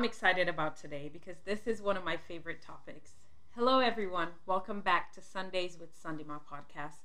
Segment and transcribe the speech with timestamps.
[0.00, 3.16] I'm excited about today because this is one of my favorite topics.
[3.50, 4.28] Hello, everyone.
[4.46, 7.00] Welcome back to Sundays with Sundima podcast.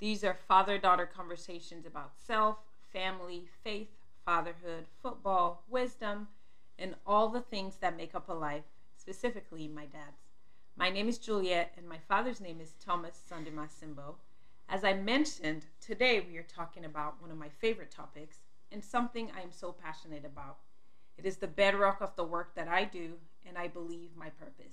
[0.00, 2.56] These are father daughter conversations about self,
[2.92, 3.90] family, faith,
[4.24, 6.26] fatherhood, football, wisdom,
[6.76, 8.64] and all the things that make up a life,
[8.96, 10.24] specifically my dad's.
[10.76, 14.16] My name is Juliet, and my father's name is Thomas Sundima Simbo.
[14.68, 18.38] As I mentioned, today we are talking about one of my favorite topics
[18.72, 20.56] and something I am so passionate about.
[21.20, 23.12] It is the bedrock of the work that I do,
[23.44, 24.72] and I believe my purpose.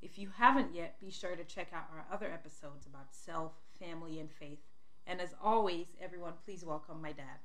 [0.00, 4.20] If you haven't yet, be sure to check out our other episodes about self, family,
[4.20, 4.60] and faith.
[5.08, 7.40] And as always, everyone, please welcome my dad.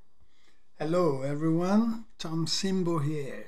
[0.78, 2.06] Hello, everyone.
[2.20, 3.44] Tom Simbo here.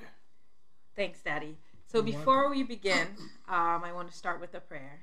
[0.95, 1.55] Thanks, Daddy.
[1.85, 3.09] So before we begin,
[3.47, 5.01] um, I want to start with a prayer.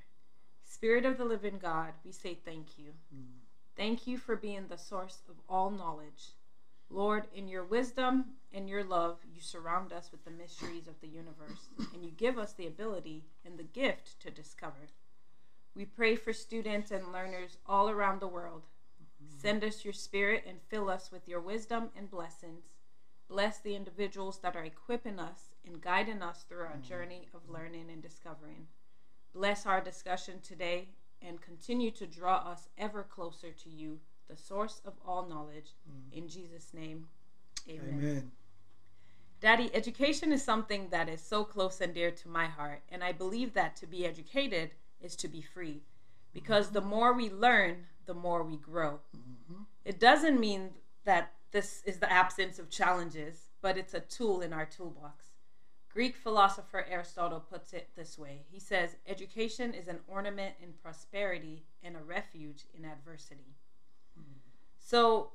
[0.65, 2.91] Spirit of the living God, we say thank you.
[3.15, 3.39] Mm.
[3.77, 6.33] Thank you for being the source of all knowledge.
[6.91, 11.07] Lord, in your wisdom and your love, you surround us with the mysteries of the
[11.07, 14.89] universe, and you give us the ability and the gift to discover.
[15.77, 18.63] We pray for students and learners all around the world.
[19.23, 19.39] Mm-hmm.
[19.41, 22.65] Send us your spirit and fill us with your wisdom and blessings.
[23.29, 26.89] Bless the individuals that are equipping us and guiding us through our mm-hmm.
[26.89, 28.67] journey of learning and discovering.
[29.33, 30.89] Bless our discussion today
[31.23, 35.73] and continue to draw us ever closer to you the source of all knowledge.
[35.89, 36.19] Mm.
[36.19, 37.07] In Jesus' name,
[37.69, 37.89] amen.
[37.89, 38.31] amen.
[39.41, 43.13] Daddy, education is something that is so close and dear to my heart, and I
[43.13, 44.71] believe that to be educated
[45.01, 45.81] is to be free.
[46.33, 46.75] Because mm-hmm.
[46.75, 49.01] the more we learn, the more we grow.
[49.17, 49.63] Mm-hmm.
[49.85, 50.71] It doesn't mean
[51.05, 55.27] that this is the absence of challenges, but it's a tool in our toolbox.
[55.93, 61.65] Greek philosopher Aristotle puts it this way He says, Education is an ornament in prosperity
[61.83, 63.57] and a refuge in adversity.
[64.91, 65.29] So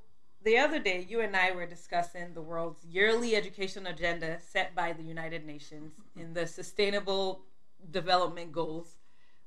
[0.44, 4.91] the other day, you and I were discussing the world's yearly education agenda set by
[4.91, 7.46] the United Nations in the Sustainable
[7.90, 8.97] Development Goals.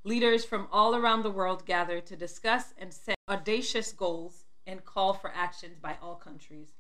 [0.05, 5.13] Leaders from all around the world gather to discuss and set audacious goals and call
[5.13, 6.71] for actions by all countries.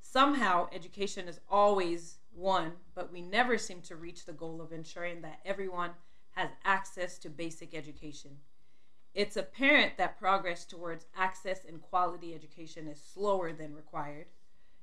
[0.00, 5.22] Somehow, education is always one, but we never seem to reach the goal of ensuring
[5.22, 5.90] that everyone
[6.36, 8.36] has access to basic education.
[9.18, 14.26] It's apparent that progress towards access and quality education is slower than required,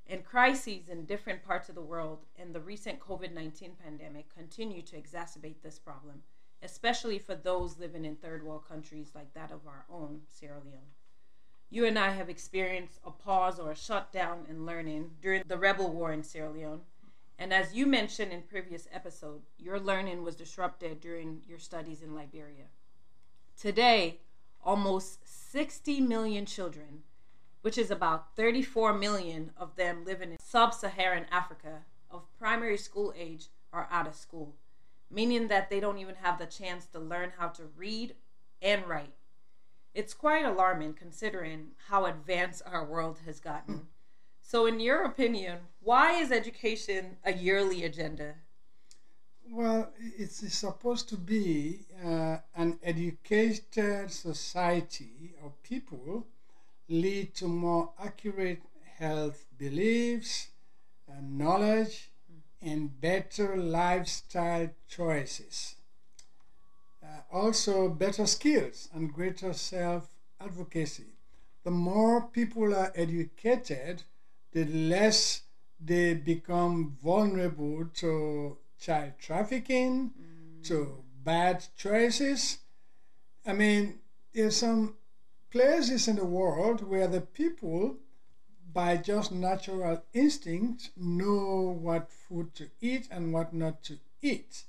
[0.08, 4.82] and crises in different parts of the world and the recent COVID 19 pandemic continue
[4.82, 6.24] to exacerbate this problem,
[6.62, 10.92] especially for those living in third world countries like that of our own, Sierra Leone.
[11.70, 15.94] You and I have experienced a pause or a shutdown in learning during the rebel
[15.94, 16.82] war in Sierra Leone.
[17.40, 22.14] And as you mentioned in previous episode, your learning was disrupted during your studies in
[22.14, 22.66] Liberia.
[23.58, 24.20] Today,
[24.66, 25.20] almost
[25.52, 27.04] 60 million children,
[27.62, 33.14] which is about 34 million of them living in sub Saharan Africa, of primary school
[33.18, 34.56] age, are out of school,
[35.12, 38.16] meaning that they don't even have the chance to learn how to read
[38.62, 39.14] and write.
[39.94, 43.88] It's quite alarming considering how advanced our world has gotten.
[44.42, 48.36] So, in your opinion, why is education a yearly agenda?
[49.50, 56.26] Well, it's supposed to be uh, an educated society of people
[56.88, 58.62] lead to more accurate
[58.98, 60.48] health beliefs,
[61.22, 62.12] knowledge,
[62.62, 65.76] and better lifestyle choices.
[67.04, 70.08] Uh, also, better skills and greater self
[70.40, 71.14] advocacy.
[71.64, 74.04] The more people are educated,
[74.52, 75.42] the less
[75.80, 80.64] they become vulnerable to child trafficking mm.
[80.68, 82.60] to bad choices.
[83.46, 84.00] I mean,
[84.34, 84.96] there's some
[85.50, 87.98] places in the world where the people,
[88.74, 94.64] by just natural instinct, know what food to eat and what not to eat.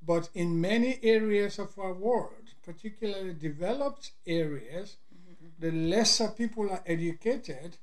[0.00, 5.48] But in many areas of our world, particularly developed areas, mm-hmm.
[5.58, 7.76] the lesser people are educated,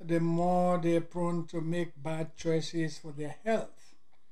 [0.00, 3.85] the more they're prone to make bad choices for their health.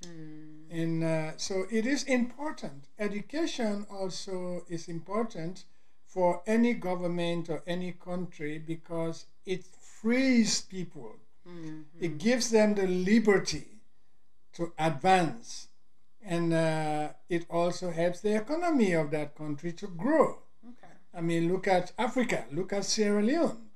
[0.07, 0.55] Mm.
[0.71, 2.89] And uh, so it is important.
[2.99, 5.65] Education also is important
[6.05, 11.17] for any government or any country because it frees people.
[11.49, 11.83] Mm-hmm.
[12.01, 13.67] It gives them the liberty
[14.55, 15.69] to advance.
[16.23, 20.39] And uh, it also helps the economy of that country to grow.
[20.67, 20.93] Okay.
[21.13, 23.69] I mean, look at Africa, look at Sierra Leone.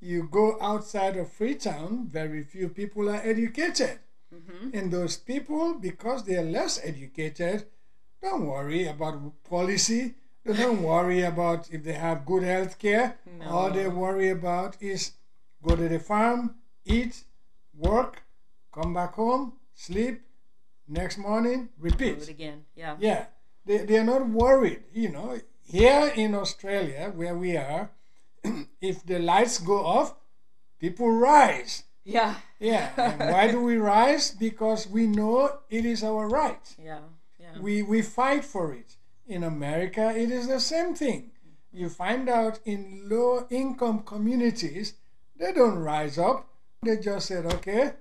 [0.00, 3.98] You go outside of Freetown, very few people are educated.
[4.34, 4.76] Mm-hmm.
[4.76, 7.66] And those people, because they are less educated,
[8.22, 10.14] don't worry about policy.
[10.44, 13.18] They don't worry about if they have good health care.
[13.38, 13.48] No.
[13.48, 15.12] All they worry about is
[15.62, 17.24] go to the farm, eat,
[17.74, 18.22] work,
[18.72, 20.22] come back home, sleep,
[20.88, 22.16] Next morning, repeat.
[22.16, 22.64] Do it again.
[22.74, 22.96] Yeah.
[23.00, 23.24] Yeah.
[23.64, 24.82] They, they are not worried.
[24.92, 27.90] You know, here in Australia, where we are,
[28.80, 30.14] if the lights go off,
[30.78, 31.84] people rise.
[32.04, 32.34] Yeah.
[32.58, 32.90] Yeah.
[32.96, 34.30] and why do we rise?
[34.30, 36.74] Because we know it is our right.
[36.82, 37.00] Yeah.
[37.38, 37.60] Yeah.
[37.60, 38.96] We, we fight for it.
[39.26, 41.30] In America, it is the same thing.
[41.72, 44.94] You find out in low income communities,
[45.36, 46.48] they don't rise up.
[46.82, 47.92] They just said, okay,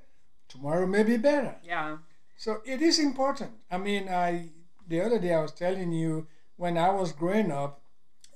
[0.49, 1.55] tomorrow may be better.
[1.63, 1.97] Yeah.
[2.35, 3.51] So it is important.
[3.69, 4.49] I mean, I
[4.87, 6.27] the other day I was telling you
[6.57, 7.81] when I was growing up,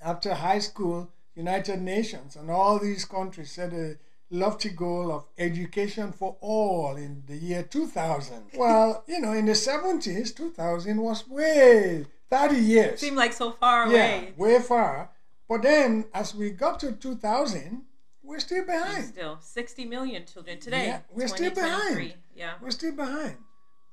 [0.01, 3.97] after high school, United Nations and all these countries said, a
[4.30, 8.44] lofty goal of education for all in the year 2000.
[8.57, 12.94] Well, you know, in the 70s, 2000 was way 30 years.
[12.94, 13.94] It Seemed like so far away.
[13.95, 15.12] yeah, way far.
[15.48, 17.83] But then as we got to 2000,
[18.24, 19.06] we're still behind.
[19.06, 20.86] Still, 60 million children today.
[20.88, 22.16] Yeah, we're still behind.
[22.36, 22.54] Yeah.
[22.62, 23.38] We're still behind.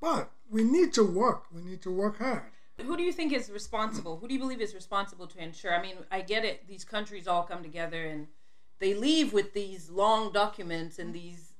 [0.00, 1.44] But we need to work.
[1.52, 2.42] We need to work hard.
[2.80, 4.16] Who do you think is responsible?
[4.16, 5.74] Who do you believe is responsible to ensure?
[5.74, 6.66] I mean, I get it.
[6.66, 8.26] These countries all come together and
[8.82, 11.52] they leave with these long documents and these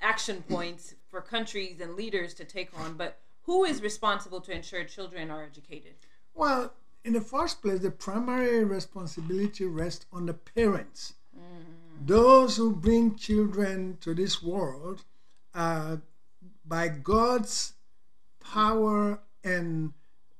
[0.00, 2.94] action points for countries and leaders to take on.
[2.94, 5.94] But who is responsible to ensure children are educated?
[6.34, 6.72] Well,
[7.04, 11.14] in the first place, the primary responsibility rests on the parents.
[11.36, 12.06] Mm.
[12.06, 15.02] Those who bring children to this world
[15.56, 16.00] are,
[16.64, 17.72] by God's
[18.38, 19.94] power and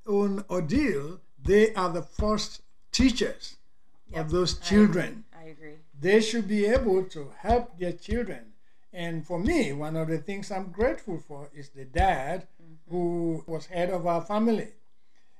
[0.06, 2.62] own ordeal, they are the first
[2.92, 3.56] teachers
[4.14, 5.24] of those children.
[5.36, 5.78] I agree.
[6.00, 8.52] They should be able to help their children.
[8.92, 12.90] And for me, one of the things I'm grateful for is the dad mm-hmm.
[12.90, 14.72] who was head of our family.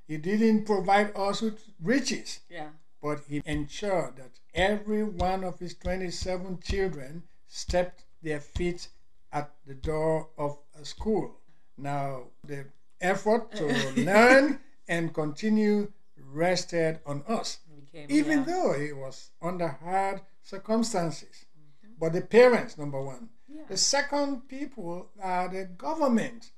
[0.06, 2.70] He didn't provide us with riches, Yeah.
[3.02, 8.88] but he ensured that every one of his 27 children stepped their feet
[9.32, 11.36] at the door of a school.
[11.76, 12.66] Now, the
[13.00, 13.66] effort to
[13.96, 15.92] learn and continue
[16.32, 17.58] rested on us,
[18.06, 18.44] Became, even yeah.
[18.44, 21.44] though it was under hard circumstances.
[21.98, 23.30] But the parents, number one.
[23.48, 23.62] Yeah.
[23.68, 26.52] The second people are the government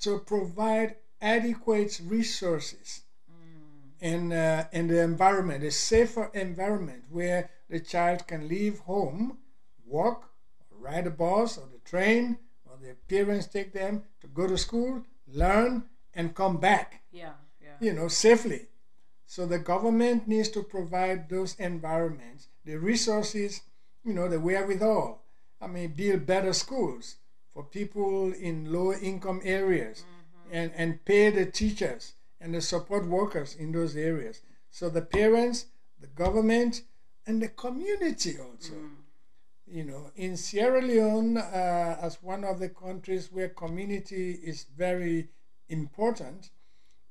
[0.00, 3.02] to provide adequate resources
[4.00, 9.38] in, uh, in the environment, a safer environment where the child can leave home,
[9.84, 10.30] walk,
[10.70, 14.56] or ride a bus or the train, or their parents take them to go to
[14.56, 15.84] school, learn,
[16.14, 17.32] and come back, Yeah.
[17.60, 17.76] Yeah.
[17.80, 18.68] you know, safely.
[19.30, 23.60] So the government needs to provide those environments, the resources,
[24.02, 25.22] you know, the wherewithal.
[25.60, 27.16] I mean, build better schools
[27.52, 30.04] for people in low income areas
[30.50, 34.40] and, and pay the teachers and the support workers in those areas.
[34.70, 35.66] So the parents,
[36.00, 36.80] the government,
[37.26, 38.76] and the community also.
[39.66, 45.28] You know, in Sierra Leone, uh, as one of the countries where community is very
[45.68, 46.48] important,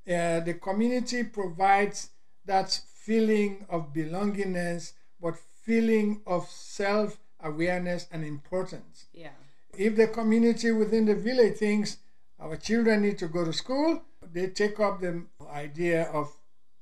[0.08, 2.10] uh, the community provides
[2.46, 9.06] that feeling of belongingness, but feeling of self awareness and importance.
[9.12, 9.30] Yeah.
[9.76, 11.98] If the community within the village thinks
[12.40, 14.02] our children need to go to school,
[14.32, 15.22] they take up the
[15.52, 16.32] idea of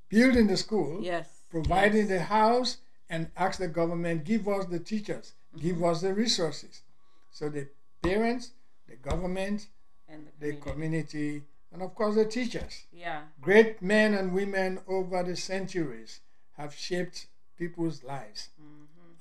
[0.09, 1.29] building the school, Yes.
[1.51, 6.83] providing the house, and ask the government, give us the teachers, give us the resources.
[7.31, 7.69] So the
[8.03, 8.53] parents,
[8.89, 9.67] the government,
[10.09, 11.43] And the the community.
[11.73, 12.85] And of course the teachers.
[12.93, 13.23] Yeah.
[13.41, 16.21] Great men and women over the centuries
[16.57, 17.27] have shaped
[17.59, 18.49] people's lives.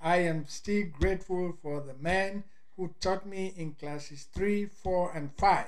[0.01, 2.43] I am still grateful for the man
[2.77, 5.65] who taught me in classes 3, 4, and 5,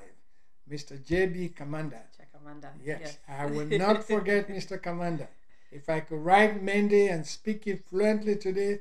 [0.69, 1.03] Mr.
[1.03, 1.53] J.B.
[1.57, 2.01] Kamanda.
[2.19, 2.69] Chakamanda.
[2.83, 4.79] Yes, I will not forget Mr.
[4.81, 5.27] Kamanda.
[5.71, 8.79] If I could write Mende and speak it fluently today,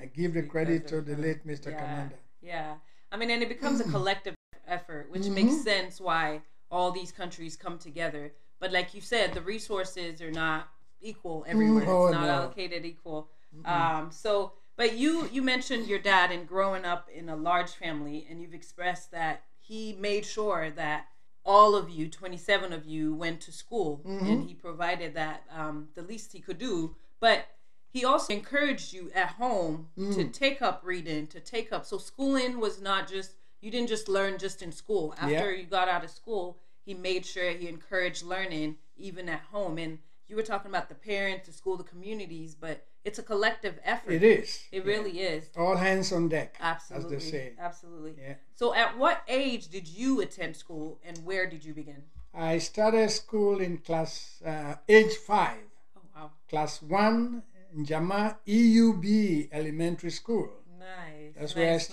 [0.00, 1.70] I give the credit to the late Mr.
[1.70, 1.80] yeah.
[1.80, 2.12] Kamanda.
[2.42, 2.74] Yeah.
[3.10, 4.34] I mean, and it becomes a collective
[4.66, 5.34] effort, which Mm-hmm.
[5.34, 8.32] makes sense why all these countries come together.
[8.60, 10.68] But like you said, the resources are not
[11.00, 11.84] equal everywhere.
[11.84, 12.32] Mm, oh, it's not no.
[12.32, 13.28] allocated equal.
[13.64, 18.26] Um, so, but you you mentioned your dad and growing up in a large family,
[18.28, 21.06] and you've expressed that he made sure that
[21.44, 24.26] all of you, 27 of you, went to school, Mm-hmm.
[24.26, 26.94] and he provided that um, the least he could do.
[27.20, 27.46] But
[27.90, 30.32] he also encouraged you at home to Mm.
[30.32, 31.86] take up reading, to take up.
[31.86, 35.14] So schooling was not just you didn't just learn just in school.
[35.18, 39.78] After you got out of school, he made sure he encouraged learning even at home.
[39.78, 43.78] And you were talking about the parents, the school, the communities, but it's a collective
[43.84, 44.12] effort.
[44.12, 44.64] It is.
[44.70, 45.48] It really is.
[45.56, 47.16] All hands on deck, Absolutely.
[47.16, 47.52] as they say.
[47.58, 48.14] Absolutely.
[48.20, 48.34] Yeah.
[48.54, 52.02] So at what age did you attend school and where did you begin?
[52.34, 55.58] I started school in class uh, age five,
[55.96, 56.30] Oh wow.
[56.48, 57.42] class one
[57.74, 60.50] in Jama EUB Elementary School.
[60.78, 61.34] Nice.
[61.36, 61.86] That's nice, where I nice.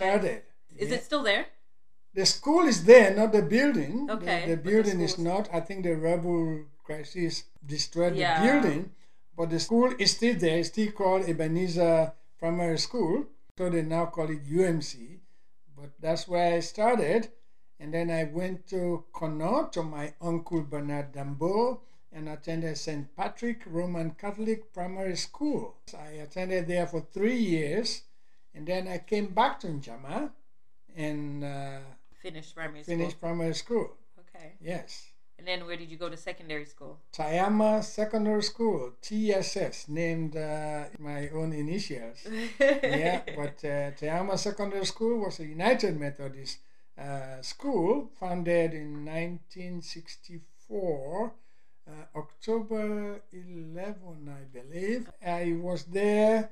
[0.76, 0.96] Is Yeah.
[0.98, 1.46] it still there?
[2.14, 4.10] The school is there, not the building.
[4.10, 5.54] Okay, The, the but the building is not.
[5.54, 8.40] I think the rebel crisis destroyed Yeah.
[8.40, 8.92] the building,
[9.36, 10.60] but the school is still there.
[10.60, 13.26] It's still called Ebenezer Primary School.
[13.58, 15.20] So they now call it UMC.
[15.76, 17.30] But that's where I started.
[17.80, 21.82] And then I went to Connaught to my uncle Bernard Dambo
[22.14, 23.14] and attended St.
[23.16, 25.76] Patrick Roman Catholic Primary School.
[25.98, 28.04] I attended there for three years.
[28.54, 30.32] And then I came back to Njama
[30.96, 31.80] and uh,
[32.22, 32.98] Finished primary school.
[32.98, 33.92] finished primary school.
[34.20, 34.54] Okay.
[34.62, 35.12] Yes.
[35.38, 37.00] And then where did you go to secondary school?
[37.12, 42.26] Tayama Secondary School, TSS, named uh, my own initials.
[42.60, 46.60] yeah, but uh, Tayama Secondary School was a United Methodist
[46.98, 51.34] uh, school founded in 1964,
[51.88, 55.10] uh, October 11, I believe.
[55.26, 56.50] I was there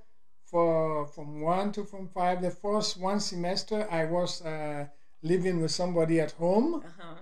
[0.53, 2.39] for from one to from five.
[2.39, 4.86] The first one semester, I was uh,
[5.24, 6.75] living with somebody at home.
[6.75, 7.15] Uh-huh.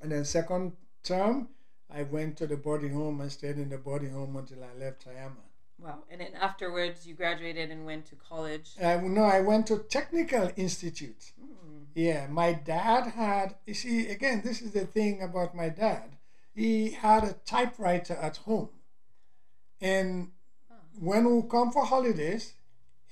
[0.00, 0.72] And then second
[1.04, 1.48] term,
[1.88, 5.06] I went to the boarding home and stayed in the boarding home until I left
[5.06, 5.44] Tayama.
[5.78, 5.98] Wow.
[6.10, 8.70] And then afterwards you graduated and went to college.
[8.80, 11.30] Uh, no, I went to Technical Institute.
[11.40, 11.84] Hmm.
[11.94, 16.16] Yeah, my dad had, you see, again, this is the thing about my dad.
[16.52, 18.70] He had a typewriter at home.
[19.80, 20.32] And
[20.98, 22.54] when we come for holidays,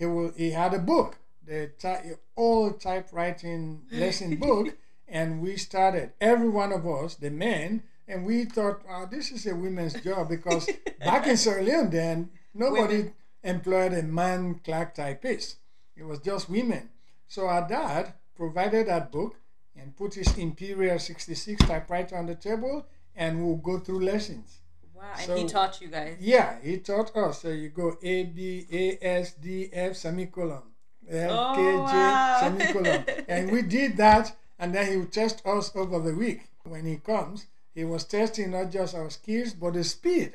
[0.00, 4.76] he will he had a book, the ty- old typewriting lesson book,
[5.07, 9.47] and we started, every one of us, the men, and we thought, oh, this is
[9.47, 10.69] a women's job because
[11.00, 13.12] back in Sierra Leone then, nobody Women.
[13.45, 15.57] employed a man clerk typist.
[15.97, 16.88] It was just women.
[17.28, 19.37] So our dad provided that book
[19.76, 24.60] and put his Imperial 66 typewriter on the table and we'll go through lessons.
[25.00, 25.12] Wow.
[25.16, 26.16] And So- he taught you guys.
[26.21, 27.42] Yeah, he taught us.
[27.42, 30.62] So you go A, B, A, S, D, F, semicolon.
[31.09, 32.38] L, Oh, K, J, oh, wow.
[32.40, 33.04] semicolon.
[33.28, 36.42] and we did that and then he would test us over the week.
[36.64, 40.35] When he comes, he was testing not just our skills but the speed.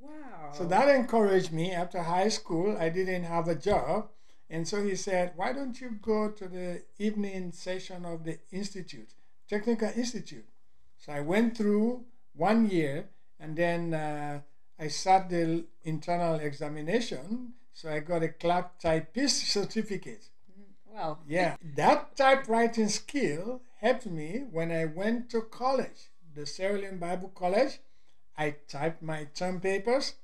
[0.00, 0.52] Wow.
[0.56, 1.72] So that encouraged me.
[1.72, 4.08] After high school, I didn't have a job.
[4.48, 9.10] And so he said, Why don't you go to the evening session of the Institute,
[9.48, 10.46] Technical Institute?
[10.98, 12.04] So I went through
[12.34, 13.08] one year
[13.44, 14.40] and then uh,
[14.78, 17.52] I sat the internal examination.
[17.74, 20.30] So I got a clerk typist certificate.
[20.90, 21.18] Wow.
[21.28, 27.32] Yeah, that typewriting skill helped me when I went to college, the Sierra Leone Bible
[27.34, 27.80] College.
[28.38, 30.14] I typed my term papers,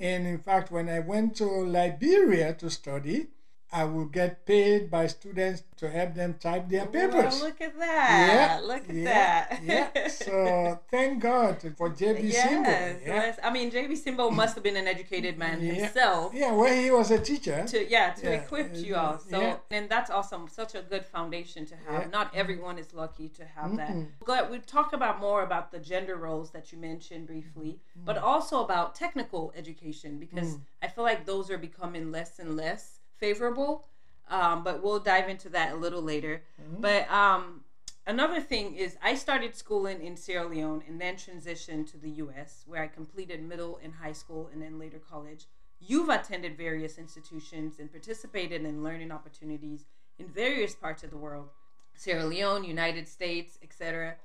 [0.00, 3.28] and in fact, when I went to Liberia to study,
[3.74, 7.34] I will get paid by students to help them type their papers.
[7.40, 8.60] Wow, look at that.
[8.62, 9.62] Yeah, Look at yeah, that.
[9.64, 10.08] yeah.
[10.08, 12.66] So thank God for JB yes, Simbo.
[12.66, 12.98] Yeah.
[13.04, 13.38] yes.
[13.42, 15.72] I mean, JB Simbo must have been an educated man Yeah.
[15.72, 16.32] himself.
[16.32, 17.64] yeah, well, he was a teacher.
[17.66, 19.18] To yeah, to Yeah, equip uh, you all.
[19.18, 20.46] So and that's awesome.
[20.48, 22.12] Such a good foundation to have.
[22.12, 23.90] Not everyone is lucky to have that.
[23.90, 24.06] Mhm.
[24.24, 28.04] But we talk about more about the gender roles that you mentioned briefly, Mm.
[28.04, 33.00] but also about technical education because I feel like those are becoming less and less
[33.18, 33.86] favorable.
[34.28, 36.42] Um, but we'll dive into that a little later.
[36.60, 36.80] Mm-hmm.
[36.80, 37.62] But um,
[38.06, 42.64] another thing is, I started schooling in Sierra Leone and then transitioned to the U.S.,
[42.66, 45.44] where I completed middle and high school and then later college.
[45.78, 49.84] You've attended various institutions and participated in learning opportunities
[50.18, 51.50] in various parts of the world
[51.96, 54.16] Sierra Leone, United States, etc.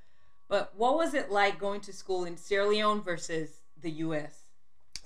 [0.47, 4.45] But what was it like going to school in Sierra Leone versus the U.S.?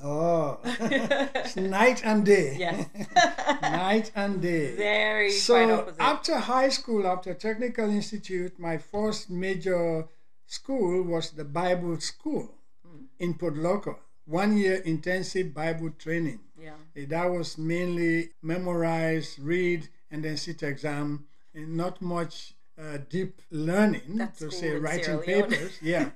[0.06, 2.56] Oh, it's night and day.
[2.60, 2.88] Yes.
[3.62, 4.76] night and day.
[4.76, 10.06] Very so after high school, after technical institute, my first major
[10.46, 12.50] school was the Bible school
[12.86, 13.06] Hmm.
[13.20, 13.96] in Port Loko.
[14.26, 16.40] One year intensive Bible training.
[16.60, 16.76] yeah.
[16.96, 23.42] Eh, That was mainly memorize, read, and then sit exam, and not much uh, deep
[23.52, 25.78] learning That's to say writing papers.
[25.82, 26.10] Yeah,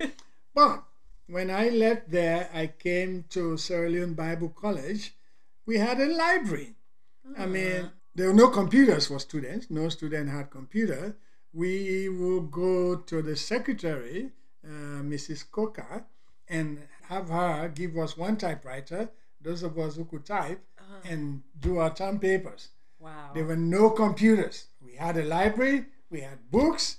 [0.53, 0.83] but
[1.27, 5.13] when I left there, I came to Sierra Leone Bible College.
[5.65, 6.75] We had a library.
[7.37, 9.69] I mean, there were no computers for students.
[9.69, 11.17] No student had computer.
[11.53, 14.31] We would go to the secretary,
[14.65, 15.49] uh, Mrs.
[15.51, 16.05] Coca,
[16.47, 19.09] and have her give us one typewriter.
[19.41, 20.61] Those of us who could type
[21.03, 22.69] and do our term papers.
[22.99, 23.31] Wow.
[23.33, 24.67] There were no computers.
[24.81, 25.85] We had a library.
[26.09, 26.97] We had books,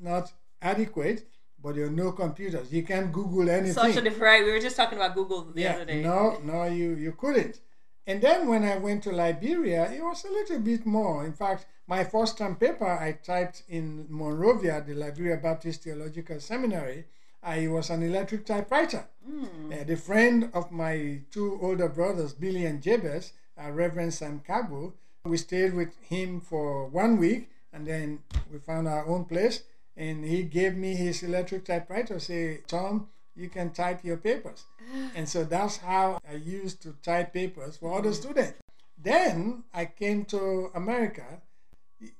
[0.00, 1.28] not adequate,
[1.66, 2.72] but there were no computers.
[2.72, 3.72] You can't Google anything.
[3.72, 4.46] Such a different.
[4.46, 6.00] We were just talking about Google the other day.
[6.00, 7.58] No, no, you, you couldn't.
[8.06, 11.26] And then when I went to Liberia, it was a little bit more.
[11.26, 17.06] In fact, my first term paper I typed in Monrovia, the Liberia Baptist Theological Seminary.
[17.42, 19.04] I was an electric typewriter.
[19.28, 24.92] Uh, the friend of my two older brothers, Billy and Jabez, uh, Reverend Sam Kabu,
[25.24, 28.20] we stayed with him for one week and then
[28.52, 29.64] we found our own place
[29.96, 32.18] and he gave me his electric typewriter.
[32.18, 34.64] Say, Tom, you can type your papers.
[35.16, 38.20] and so that's how I used to type papers for other mm-hmm.
[38.22, 38.54] students.
[39.02, 41.42] Then I came to America.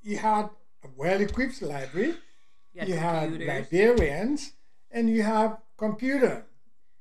[0.03, 0.51] You had
[0.85, 2.15] a well-equipped library.
[2.73, 4.53] You had You had librarians,
[4.91, 6.45] and you have computer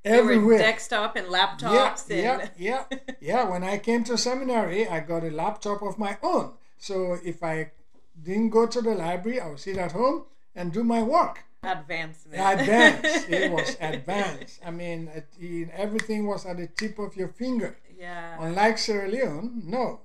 [0.03, 0.59] everywhere.
[0.59, 2.83] desktop and Yeah, laptops yeah, and yeah,
[3.19, 3.43] yeah.
[3.49, 6.53] When I came to seminary, I got a laptop of my own.
[6.77, 7.71] So if I
[8.21, 11.43] didn't go to the library, I would sit at home and do my work.
[11.63, 12.35] advancement.
[12.59, 13.29] Advanced.
[13.29, 14.59] it was advanced.
[14.65, 17.77] I mean, it, it- everything was at the tip of your finger.
[17.97, 18.37] yeah.
[18.39, 20.01] Unlike Sierra Leone, no.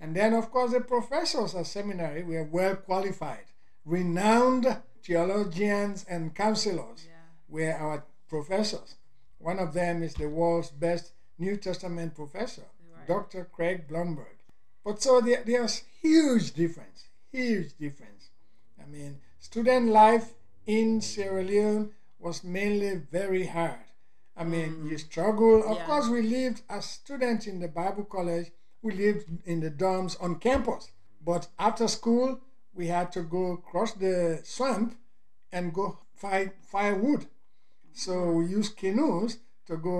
[0.00, 3.46] And then, of course, the professors at seminary were well qualified,
[3.84, 4.66] renowned
[5.02, 7.12] theologians and counselors Yeah.
[7.48, 8.96] were our professors.
[9.38, 13.06] One of them is the world's best New Testament professor, Right.
[13.06, 13.44] Dr.
[13.52, 14.36] Craig Blomberg.
[14.84, 18.30] But so there, there's huge difference, huge difference.
[18.82, 20.34] I mean, student life
[20.66, 23.86] in Sierra Leone was mainly very hard.
[24.36, 24.90] I mean, mm.
[24.90, 25.56] you struggle.
[25.70, 25.86] Of Yeah.
[25.88, 28.48] course, we lived as students in the Bible college.
[28.82, 30.90] We lived in the dorms on campus.
[31.30, 32.28] But after school,
[32.78, 34.90] we had to go cross the swamp
[35.52, 35.86] and go
[36.24, 37.22] find firewood.
[37.92, 39.38] So we used canoes
[39.68, 39.98] to go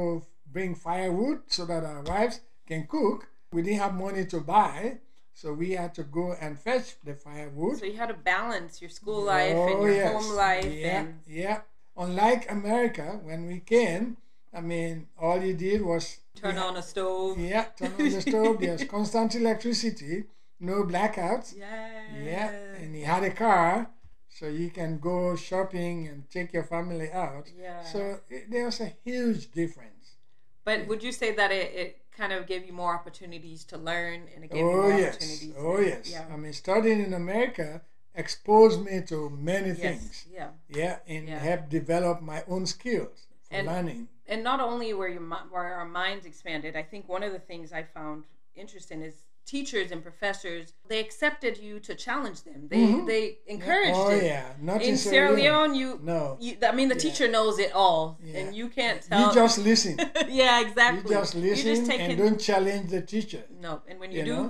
[0.57, 3.19] bring firewood so that our wives can cook.
[3.53, 4.99] We didn't have money to buy,
[5.41, 7.77] so we had to go and fetch the firewood.
[7.79, 10.13] So you had to balance your school life and oh, your Oh, yes.
[10.13, 11.09] home life Yeah, and
[11.43, 11.59] yeah.
[12.05, 14.05] Unlike America, when we came,
[14.53, 17.39] I mean, all you did was turn on a stove.
[17.39, 18.55] yeah, turn on the stove.
[18.61, 20.25] There's constant electricity,
[20.59, 21.49] no blackouts.
[21.57, 21.91] Yeah.
[22.31, 22.49] Yeah,
[22.81, 23.91] and he had a car,
[24.37, 27.47] so you can go shopping and take your family out.
[27.65, 27.83] Yeah.
[27.93, 28.01] So
[28.31, 30.17] eh, it, there's a huge difference.
[30.65, 34.23] But would you say that it, it kind of gave you more opportunities to learn
[34.35, 35.55] and it gave you Oh more yes, opportunities?
[35.59, 36.11] oh yes.
[36.11, 36.25] Yeah.
[36.33, 37.83] I mean, studying in America
[38.15, 39.79] exposed me to many Yes.
[39.79, 40.27] things.
[40.33, 40.51] Yeah.
[40.69, 41.39] Yeah, and Yeah.
[41.39, 44.09] helped develop my own skills for And- learning.
[44.27, 45.21] and not only were your
[45.53, 48.25] were our minds expanded, I think one of the things I found
[48.55, 52.61] interesting is teachers and professors they accepted you to challenge them.
[52.69, 53.07] They Mhm.
[53.07, 54.25] they encouraged oh it.
[54.25, 58.19] yeah, not In Sierra Leone, you, No, you I mean the teacher knows it all,
[58.23, 58.39] Yeah.
[58.41, 59.29] and you can't tell.
[59.29, 59.95] you just listen.
[60.29, 61.03] yeah, exactly.
[61.11, 62.17] You just listen you just take and it.
[62.17, 63.45] don't challenge the teacher.
[63.67, 64.43] No, and when you, you do, know?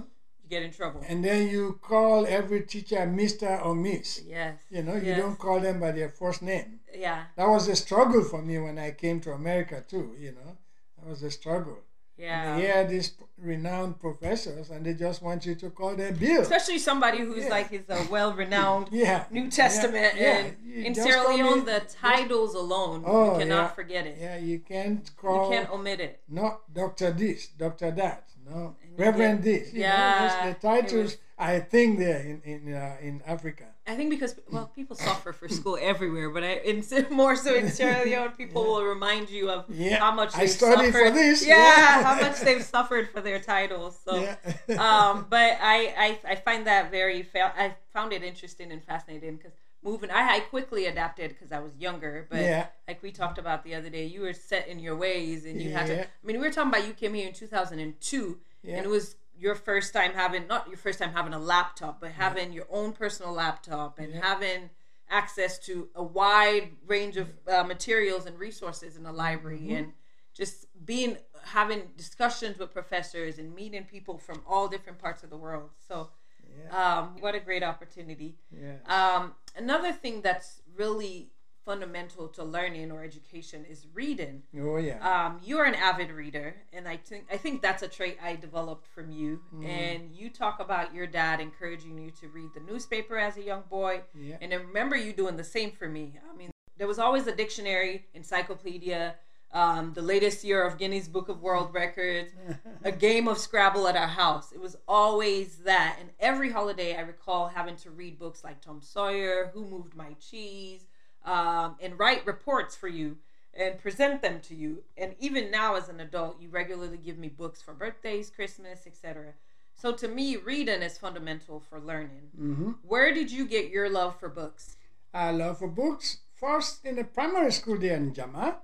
[0.42, 1.00] you get in trouble.
[1.11, 4.22] And then you call every teacher Mister or Miss.
[4.26, 4.54] yes.
[4.70, 5.18] You know, you Yes.
[5.20, 6.80] don't call them by their first name.
[6.94, 7.24] Yeah.
[7.37, 10.06] That was a struggle for me when I came to America too.
[10.18, 10.50] You know,
[10.96, 11.78] that was a struggle.
[12.18, 12.57] Yeah.
[12.59, 16.40] Yeah, these renowned professors, and they just want you to call them Bill.
[16.40, 17.50] Especially somebody who's Yeah.
[17.50, 19.24] like is a well-renowned Yeah.
[19.31, 24.07] New Testament, Yeah, and You in Sierra Leone, the titles alone, Oh, you cannot forget
[24.07, 24.16] it.
[24.18, 25.50] Yeah, you can't call.
[25.50, 26.20] You can't omit it.
[26.29, 29.72] not Doctor this, Doctor that, no Reverend get- this.
[29.74, 33.64] Yeah, know, the titles was- I think there in in uh, in Africa.
[33.88, 37.68] I think because well, people suffer for school everywhere, but I, in more so in
[37.70, 41.14] Sierra Leone, people will remind you of Yeah, how much I they've studied for suffered.
[41.14, 42.03] this, Yeah, yeah.
[42.03, 43.99] how much they've suffered for their titles.
[44.05, 44.16] So.
[44.16, 44.37] yeah.
[44.79, 49.37] um, but I, I, I find that very fa- I found it interesting and fascinating
[49.37, 52.66] because moving I, I quickly adapted because I was younger but Yeah.
[52.88, 55.70] like we talked about the other day you were set in your ways and you
[55.70, 58.77] had to I mean we were talking about you came here in 2002 Yeah.
[58.77, 62.11] and it was your first time having not your first time having a laptop but
[62.12, 64.70] having your own personal laptop and having
[65.09, 69.77] access to a wide range of uh, materials and resources in the library Mm-hmm.
[69.77, 69.92] and
[70.35, 75.37] just being having discussions with professors and meeting people from all different parts of the
[75.37, 76.11] world so
[76.59, 76.99] yeah.
[76.99, 78.77] um, what a great opportunity yeah.
[78.87, 81.31] um, another thing that's really
[81.66, 85.26] fundamental to learning or education is reading Oh yeah.
[85.26, 88.87] um, you're an avid reader, and I think I think that's a trait I developed
[88.87, 89.40] from you.
[89.55, 89.66] Mm.
[89.66, 93.64] And you talk about your dad encouraging you to read the newspaper as a young
[93.68, 94.37] boy, yeah.
[94.40, 96.14] and I remember you doing the same for me.
[96.33, 99.16] I mean, there was always a dictionary, encyclopedia,
[99.52, 102.31] um, the latest year of Guinness Book of World Records,
[102.85, 104.52] a game of Scrabble at our house.
[104.52, 105.96] It was always that.
[106.00, 110.14] And every holiday, I recall having to read books like Tom Sawyer, Who Moved My
[110.20, 110.85] Cheese,
[111.26, 113.16] um, and write reports for you
[113.52, 114.82] and present them to you.
[114.96, 119.34] And even now, as an adult, you regularly give me books for birthdays, Christmas, etc.
[119.74, 122.30] So to me, reading is fundamental for learning.
[122.36, 124.76] hmm Where did you get your love for books?
[125.12, 126.18] I love for books.
[126.34, 128.56] First in the primary school there in Jama,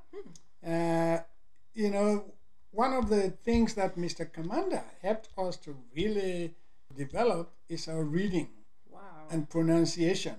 [0.67, 1.19] uh,
[1.75, 2.25] you know,
[2.71, 4.31] one of the things that Mr.
[4.31, 6.55] Kamanda helped us to really
[6.97, 8.49] develop is our reading
[8.91, 10.37] Wow, and pronunciation.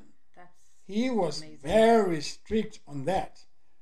[0.86, 1.60] He was Amazing.
[1.62, 3.40] very strict on that.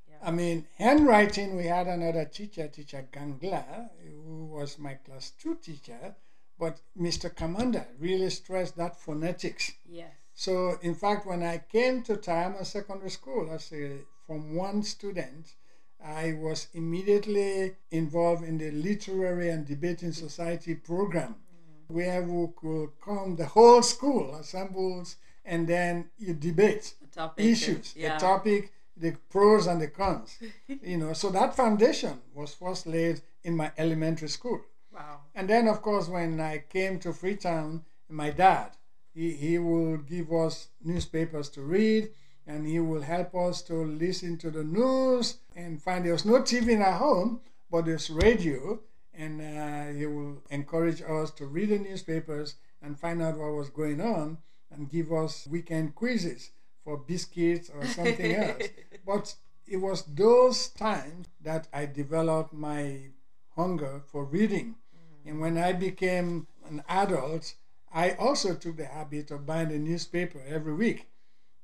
[0.08, 0.18] Yeah.
[0.24, 6.16] I mean, handwriting, we had another teacher, teacher Gangla, who was my class two teacher,
[6.60, 7.34] but Mr.
[7.34, 9.72] Kamanda really stressed that phonetics.
[9.90, 14.84] yes, So, in fact, when I came to Tayama Secondary School as a Form 1
[14.84, 15.56] student,
[16.04, 21.94] I was immediately involved in the Literary and Debating Society program, mm.
[21.96, 25.16] where we could come, the whole school assembles,
[25.52, 26.96] and then you debate
[27.36, 28.14] issues, yeah.
[28.14, 30.40] the topic, the pros and the cons.
[30.82, 34.62] you know, so that foundation was first laid in my elementary school.
[34.94, 35.20] Wow.
[35.36, 38.70] And then, of course, when I came to Freetown, my dad,
[39.14, 42.12] he, he will give us newspapers to read
[42.48, 46.70] and he will help us to listen to the news and find there's no TV
[46.70, 48.80] in our home, but there's radio,
[49.14, 53.70] and uh, he will encourage us to read the newspapers and find out what was
[53.70, 54.38] going on
[54.72, 56.52] and give us weekend quizzes
[56.84, 58.64] for biscuits or something else.
[59.06, 59.36] But
[59.68, 63.10] it was those times that I developed my
[63.56, 64.76] hunger for reading.
[64.96, 65.30] Mm.
[65.30, 67.56] And when I became an adult,
[67.94, 71.12] I also took the habit of buying a newspaper every week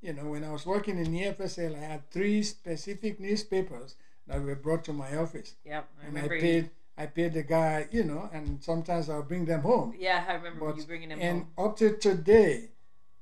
[0.02, 3.96] you know, when I was working in the FSL, I had three specific newspapers
[4.28, 5.56] that were brought to my office.
[5.66, 6.64] Yep, I and I paid.
[6.64, 6.70] You.
[7.00, 9.94] I paid the guy, you know, and sometimes I'll bring them home.
[10.00, 11.48] Yeah, I remember but, you bringing them and home.
[11.58, 12.70] And up to today,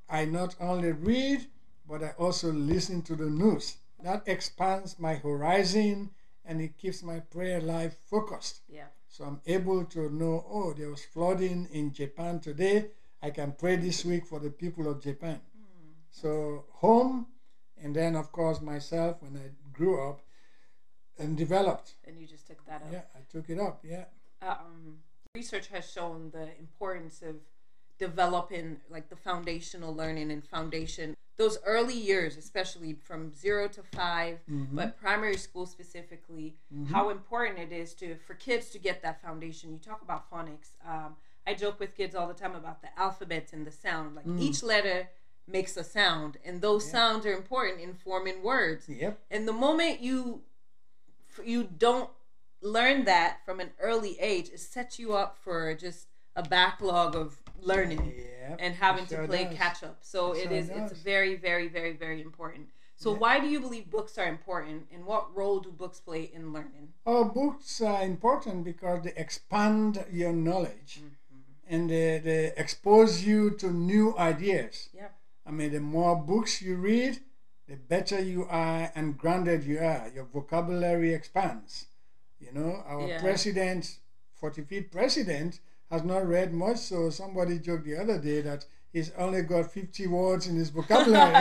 [0.10, 1.48] I not only read,
[1.88, 3.78] but I also listen to the news.
[4.04, 6.12] That expands my horizon
[6.46, 8.62] and it keeps my prayer life focused.
[8.70, 8.88] Yeah.
[9.08, 12.88] So I'm able to know, oh, there was flooding in Japan today.
[13.22, 15.42] I can pray this week for the people of Japan.
[16.12, 17.28] So home,
[17.82, 20.22] and then of course myself when I grew up
[21.18, 21.96] and developed.
[22.06, 22.90] And you just took that up.
[22.92, 23.84] Yeah, I took it up.
[23.84, 24.06] Yeah.
[24.42, 25.00] Um,
[25.34, 27.36] research has shown the importance of
[27.98, 31.16] developing like the foundational learning and foundation.
[31.38, 34.76] Those early years especially from zero to 5 mm-hmm.
[34.76, 36.92] but primary school specifically mm-hmm.
[36.94, 39.72] how important it is to for kids to get that foundation.
[39.72, 40.72] You talk about phonics.
[40.88, 41.16] Um,
[41.48, 44.16] i joke with kids all the time about the alphabet and the sound.
[44.16, 44.42] Like mm.
[44.42, 45.10] each letter
[45.48, 48.90] makes a sound and those sounds are important in forming words.
[48.90, 49.20] Yep.
[49.30, 50.42] And the moment you
[51.44, 52.10] you don't
[52.62, 57.42] learn that from an early age it sets you up for just a backlog of
[57.62, 58.58] learning yep.
[58.60, 59.56] and having sure to play does.
[59.56, 60.92] catch up so it, it is does.
[60.92, 63.20] it's very very very very important so yeah.
[63.20, 66.90] why do you believe books are important and what role do books play in learning
[67.06, 71.74] oh books are important because they expand your knowledge mm-hmm.
[71.74, 75.08] and they, they expose you to new ideas Yeah.
[75.46, 77.20] I mean, the more books you read,
[77.68, 80.10] the better you are and grounded you are.
[80.14, 81.86] Your vocabulary expands.
[82.40, 83.22] You know, our yeah.
[83.22, 84.00] president,
[84.42, 85.60] 45th president,
[85.92, 86.78] has not read much.
[86.78, 91.36] So somebody joked the other day that he's only got 50 words in his vocabulary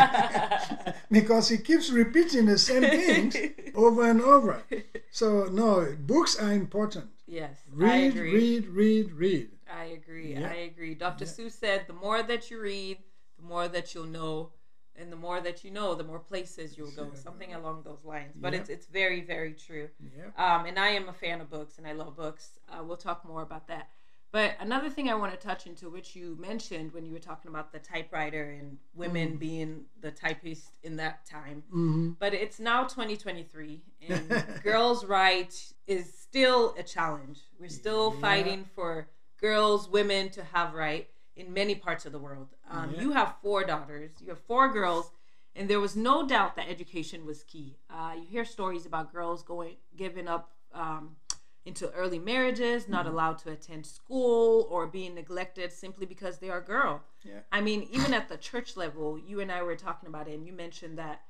[1.10, 3.36] because he keeps repeating the same things
[3.74, 4.62] over and over.
[5.10, 7.10] So, no, books are important.
[7.26, 7.56] Yes.
[7.72, 9.50] Read, read, read, read.
[9.72, 10.34] I agree.
[10.34, 10.50] Yeah.
[10.50, 10.94] I agree.
[10.94, 11.24] Dr.
[11.24, 11.30] Yeah.
[11.30, 12.98] Seuss said the more that you read,
[13.38, 14.50] the more that you'll know
[14.96, 18.32] and the more that you know the more places you'll go something along those lines
[18.36, 19.88] but it's it's very very true
[20.36, 23.24] um, and i am a fan of books and i love books uh, we'll talk
[23.24, 23.88] more about that
[24.34, 27.48] but another thing i want to touch into which you mentioned when you were talking
[27.48, 29.38] about the typewriter and women mm.
[29.38, 32.10] being the typist in that time mm-hmm.
[32.18, 38.20] but it's now 2023 and girls' rights is still a challenge we're still yeah.
[38.20, 39.08] fighting for
[39.40, 42.48] girls women to have right in many parts of the world.
[42.70, 43.00] Um, yeah.
[43.02, 45.10] You have four daughters, you have four girls,
[45.56, 47.76] and there was no doubt that education was key.
[47.90, 51.16] Uh, you hear stories about girls going giving up um,
[51.64, 53.14] into early marriages, not mm-hmm.
[53.14, 57.02] allowed to attend school, or being neglected simply because they are a girl.
[57.22, 57.40] Yeah.
[57.50, 60.46] I mean, even at the church level, you and I were talking about it, and
[60.46, 61.22] you mentioned that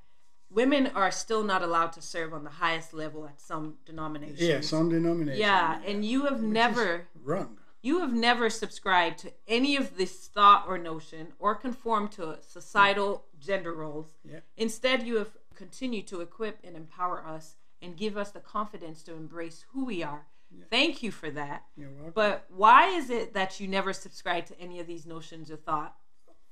[0.51, 4.41] women are still not allowed to serve on the highest level at some denominations.
[4.41, 5.39] Yeah, some denominations.
[5.39, 7.59] Yeah, and you have Which never wrong.
[7.83, 13.27] You have never subscribed to any of this thought or notion or conformed to societal
[13.39, 14.07] gender roles.
[14.25, 14.39] Yeah.
[14.57, 19.13] Instead, you have continued to equip and empower us and give us the confidence to
[19.15, 20.27] embrace who we are.
[20.51, 20.65] Yeah.
[20.71, 21.65] Thank you for that.
[21.77, 22.13] You're welcome.
[22.15, 25.95] But why is it that you never subscribe to any of these notions or thought?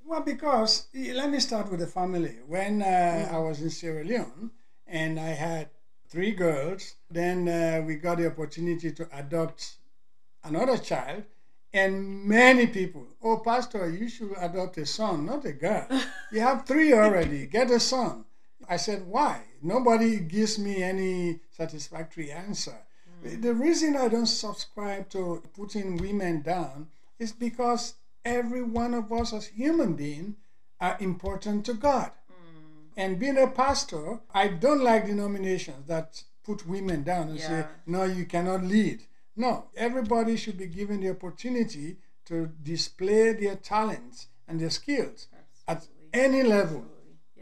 [0.04, 2.38] Well, because let me start with the family.
[2.46, 3.34] When uh, mm-hmm.
[3.34, 4.50] I was in Sierra Leone
[4.86, 5.70] and I had
[6.08, 9.76] three girls, then uh, we got the opportunity to adopt
[10.44, 11.22] another child,
[11.72, 15.86] and many people, oh, Pastor, you should adopt a son, not a girl.
[16.32, 18.24] You have three already, get a son.
[18.68, 19.42] I said, why?
[19.62, 22.78] Nobody gives me any satisfactory answer.
[23.24, 23.42] Mm.
[23.42, 27.94] The reason I don't subscribe to putting women down is because
[28.24, 30.34] every one of us as human beings
[30.80, 32.10] are important to God.
[32.30, 32.34] Mm.
[32.96, 37.48] And being a pastor, I don't like denominations that put women down and yeah.
[37.48, 39.02] say, no, you cannot lead.
[39.36, 41.96] No, everybody should be given the opportunity
[42.26, 45.28] to display their talents and their skills
[45.66, 46.84] at any level,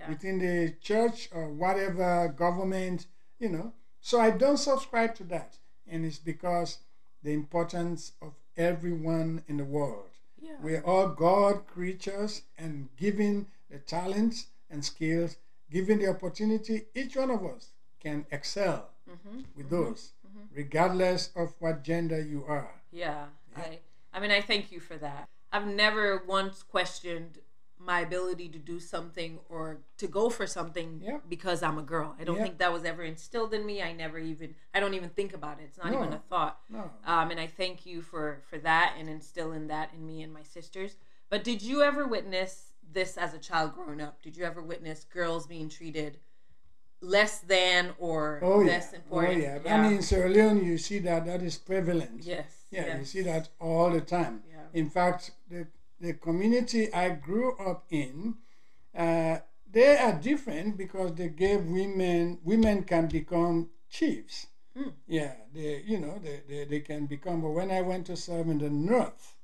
[0.01, 0.09] yeah.
[0.09, 3.07] within the church or whatever government,
[3.39, 3.73] you know.
[4.01, 5.59] So I don't subscribe to that.
[5.87, 6.79] And it's because
[7.23, 10.09] the importance of everyone in the world.
[10.41, 10.53] Yeah.
[10.63, 15.37] We're all God creatures and given the talents and skills,
[15.71, 19.41] given the opportunity, each one of us can excel mm-hmm.
[19.57, 19.85] with mm-hmm.
[19.85, 20.47] those, mm-hmm.
[20.55, 22.75] regardless of what gender you are.
[22.91, 23.79] Yeah, yeah, I,
[24.15, 25.29] I mean, I thank you for that.
[25.53, 27.39] I've never once questioned
[27.85, 31.23] my ability to do something or to go for something yep.
[31.29, 32.15] because I'm a girl.
[32.21, 32.45] I don't yep.
[32.45, 33.83] think that was ever instilled in me.
[33.83, 35.65] I never even I don't even think about it.
[35.65, 36.01] It's not no.
[36.01, 36.59] even a thought.
[36.69, 36.91] No.
[37.07, 40.43] Um, and I thank you for for that and instilling that in me and my
[40.43, 40.97] sisters.
[41.31, 44.21] But did you ever witness this as a child growing up?
[44.23, 46.19] Did you ever witness girls being treated
[47.01, 48.99] less than or oh, less yeah.
[48.99, 49.35] important?
[49.35, 49.59] Oh yeah.
[49.65, 49.77] yeah.
[49.77, 52.23] I mean, Sierra Leone, you see that that is prevalent.
[52.25, 52.67] Yes.
[52.71, 52.99] Yeah, yes.
[52.99, 54.43] you see that all the time.
[54.49, 54.59] Yeah.
[54.75, 55.67] In fact, the
[56.01, 58.35] the community I grew up in,
[58.97, 59.39] uh,
[59.71, 64.47] they are different because they gave women women can become chiefs.
[64.77, 64.93] Mm.
[65.07, 67.43] Yeah, they you know they, they, they can become.
[67.43, 69.35] But when I went to serve in the north,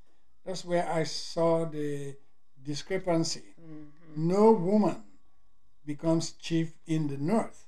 [0.45, 2.17] that's where I saw the
[2.63, 3.55] discrepancy.
[3.61, 4.29] Mm-hmm.
[4.29, 5.03] No woman
[5.85, 7.67] becomes chief in the north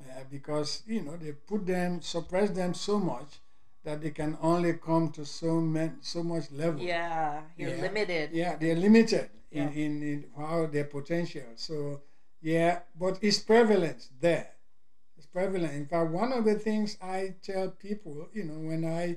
[0.00, 3.40] uh, because you know they put them suppress them so much
[3.84, 6.80] that they can only come to so many, so much level.
[6.80, 7.82] Yeah, you're yeah.
[7.82, 8.30] limited.
[8.32, 9.62] Yeah, they're limited yeah.
[9.62, 11.42] in, in, in how their potential.
[11.56, 12.02] So
[12.42, 14.50] yeah, but it's prevalent there.
[15.16, 15.74] It's prevalent.
[15.74, 19.16] In fact, one of the things I tell people, you know, when I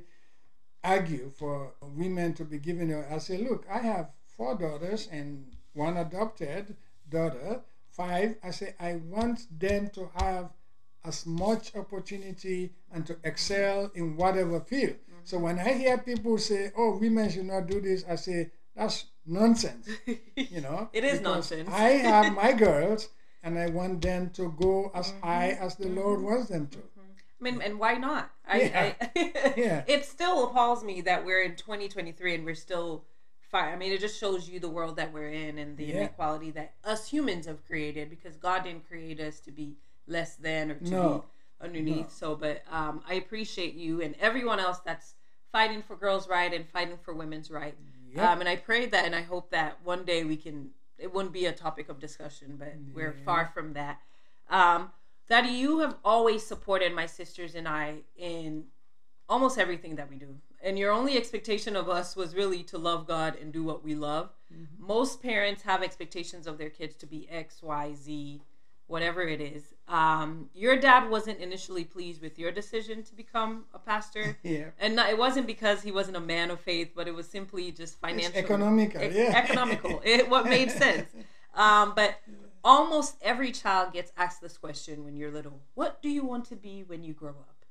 [0.83, 5.97] argue for women to be given, I say, look, I have four daughters and one
[5.97, 6.75] adopted
[7.09, 8.35] daughter, five.
[8.43, 10.49] I say I want them to have
[11.05, 14.91] as much opportunity and to excel in whatever field.
[14.93, 15.19] Mm-hmm.
[15.23, 19.05] So when I hear people say, "Oh, women should not do this," I say that's
[19.25, 19.89] nonsense.
[20.35, 21.69] you know, it is nonsense.
[21.71, 23.09] I have my girls,
[23.43, 25.25] and I want them to go as mm-hmm.
[25.25, 26.27] high as the Lord mm-hmm.
[26.27, 26.77] wants them to.
[26.77, 26.99] Mm-hmm.
[27.39, 28.31] I mean, and why not?
[28.47, 28.93] I, yeah.
[29.01, 29.83] I, yeah.
[29.87, 33.03] It still appalls me that we're in 2023 and we're still
[33.51, 33.73] fine.
[33.73, 35.95] I mean, it just shows you the world that we're in and the yeah.
[35.95, 39.75] inequality that us humans have created because God didn't create us to be
[40.07, 41.25] less than or to no.
[41.59, 41.97] be underneath.
[41.97, 42.09] No.
[42.09, 45.15] So, but um, I appreciate you and everyone else that's
[45.51, 47.75] fighting for girls' right and fighting for women's right.
[48.15, 48.25] Yep.
[48.25, 50.69] Um, and I pray that and I hope that one day we can.
[50.99, 52.93] It wouldn't be a topic of discussion, but yeah.
[52.93, 53.99] we're far from that.
[54.49, 54.91] Um,
[55.27, 58.65] Daddy, you have always supported my sisters and I in
[59.27, 60.35] almost everything that we do.
[60.61, 63.95] And your only expectation of us was really to love God and do what we
[63.95, 64.29] love.
[64.53, 64.85] Mm-hmm.
[64.85, 68.41] Most parents have expectations of their kids to be X, Y, Z,
[68.93, 69.73] whatever it is.
[69.87, 74.37] Um, your dad wasn't initially pleased with your decision to become a pastor.
[74.43, 74.65] yeah.
[74.79, 77.99] And it wasn't because he wasn't a man of faith, but it was simply just
[77.99, 78.37] financial.
[78.37, 79.01] It's economical.
[79.01, 79.33] E- yeah.
[79.35, 79.99] Economical.
[80.05, 81.09] it, what made sense.
[81.55, 82.19] Um, but
[82.63, 86.55] almost every child gets asked this question when you're little What do you want to
[86.55, 87.65] be when you grow up?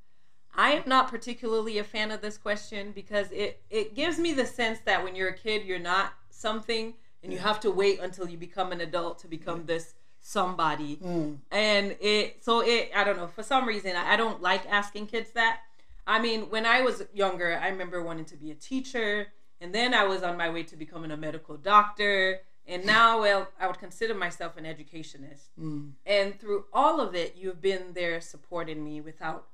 [0.57, 4.45] I am not particularly a fan of this question because it, it gives me the
[4.45, 8.29] sense that when you're a kid, you're not something and you have to wait until
[8.29, 10.97] you become an adult to become this somebody.
[10.97, 11.39] Mm.
[11.51, 15.09] And it, so it, I don't know, for some reason, I, I don't like asking
[15.09, 15.61] kids that.
[16.07, 19.29] I mean, when I was younger, I remember wanting to be a teacher,
[19.61, 22.41] and then I was on my way to becoming a medical doctor.
[22.67, 25.51] And now, well, I would consider myself an educationist.
[25.61, 25.93] Mm.
[26.07, 29.47] And through all of it, you've been there supporting me without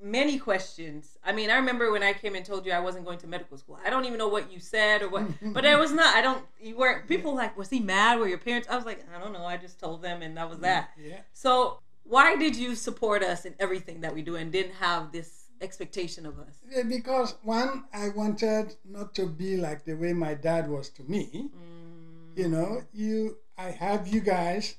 [0.00, 1.18] many questions.
[1.24, 3.56] I mean, I remember when I came and told you I wasn't going to medical
[3.56, 3.78] school.
[3.84, 6.14] I don't even know what you said or what, but I was not.
[6.14, 6.44] I don't.
[6.60, 7.08] You weren't.
[7.08, 8.18] People like, was he mad?
[8.18, 8.68] Were your parents?
[8.70, 9.44] I was like, I don't know.
[9.44, 10.90] I just told them, and that was that.
[10.98, 11.18] Yeah.
[11.32, 15.44] So why did you support us in everything that we do and didn't have this
[15.60, 16.84] expectation of us?
[16.88, 21.50] Because one, I wanted not to be like the way my dad was to me.
[21.54, 22.38] Mm.
[22.38, 23.38] You know, you.
[23.58, 24.76] I have you guys,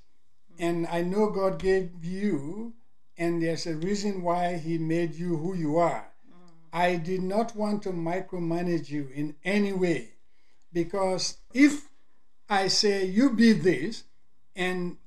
[0.57, 2.73] and I know God gave you
[3.19, 6.07] and there's a reason why he made you who you are.
[6.07, 6.49] Mm.
[6.71, 10.13] I did not want to micromanage you in any way
[10.71, 11.89] because if
[12.49, 14.05] I say you be this
[14.55, 14.97] and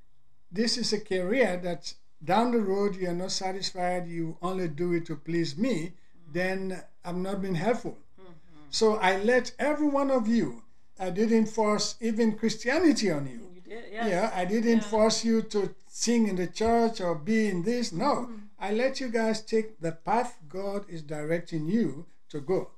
[0.53, 4.93] this is a career that down the road you are not satisfied, you only do
[4.93, 6.33] it to please me, mm.
[6.33, 7.97] then I'm not being helpful.
[8.21, 8.31] Mm-hmm.
[8.71, 10.63] So I let every one of you,
[11.01, 13.41] I didn't force even Christianity on you.
[13.55, 14.09] You did, yes.
[14.09, 14.93] Yeah, I didn't yeah.
[14.93, 17.93] force you to sing in the church or be in this.
[17.93, 18.37] No, mm-hmm.
[18.59, 22.71] I let you guys take the path God is directing you to go.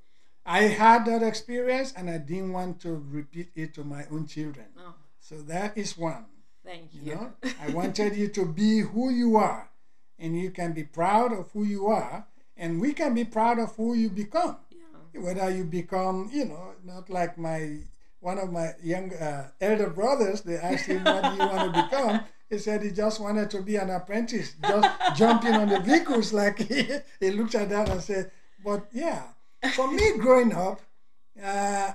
[0.44, 4.66] I had that experience and I didn't want to repeat it to my own children.
[4.77, 4.94] Oh.
[5.20, 6.27] So that is one.
[6.64, 7.03] Thank you.
[7.05, 9.70] you know, I wanted you to be who you are
[10.18, 13.77] and you can be proud of who you are and we can be proud of
[13.77, 14.57] who you become.
[14.70, 15.20] Yeah.
[15.20, 17.79] Whether you become, you know, not like my
[18.18, 21.83] one of my young uh, elder brothers, they asked him, What do you want to
[21.83, 22.20] become?
[22.50, 26.33] He said he just wanted to be an apprentice, just jumping on the vehicles.
[26.33, 26.88] Like he,
[27.20, 28.30] he looked at that and said,
[28.64, 29.22] But yeah,
[29.74, 30.80] for me growing up,
[31.42, 31.92] uh,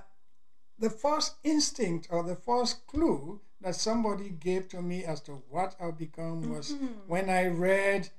[0.78, 5.76] the first instinct or the first clue that somebody gave to me as to what
[5.80, 6.88] I'll become was mm-hmm.
[7.08, 8.10] when I read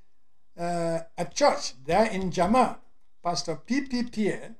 [0.57, 2.79] uh, at church there in Jama.
[3.23, 4.03] Pastor P.P.
[4.03, 4.55] Pierre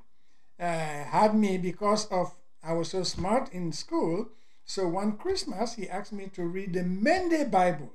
[0.59, 4.29] uh, had me because of I was so smart in school.
[4.71, 7.91] So one Christmas, he asked me to read the Mende Bible,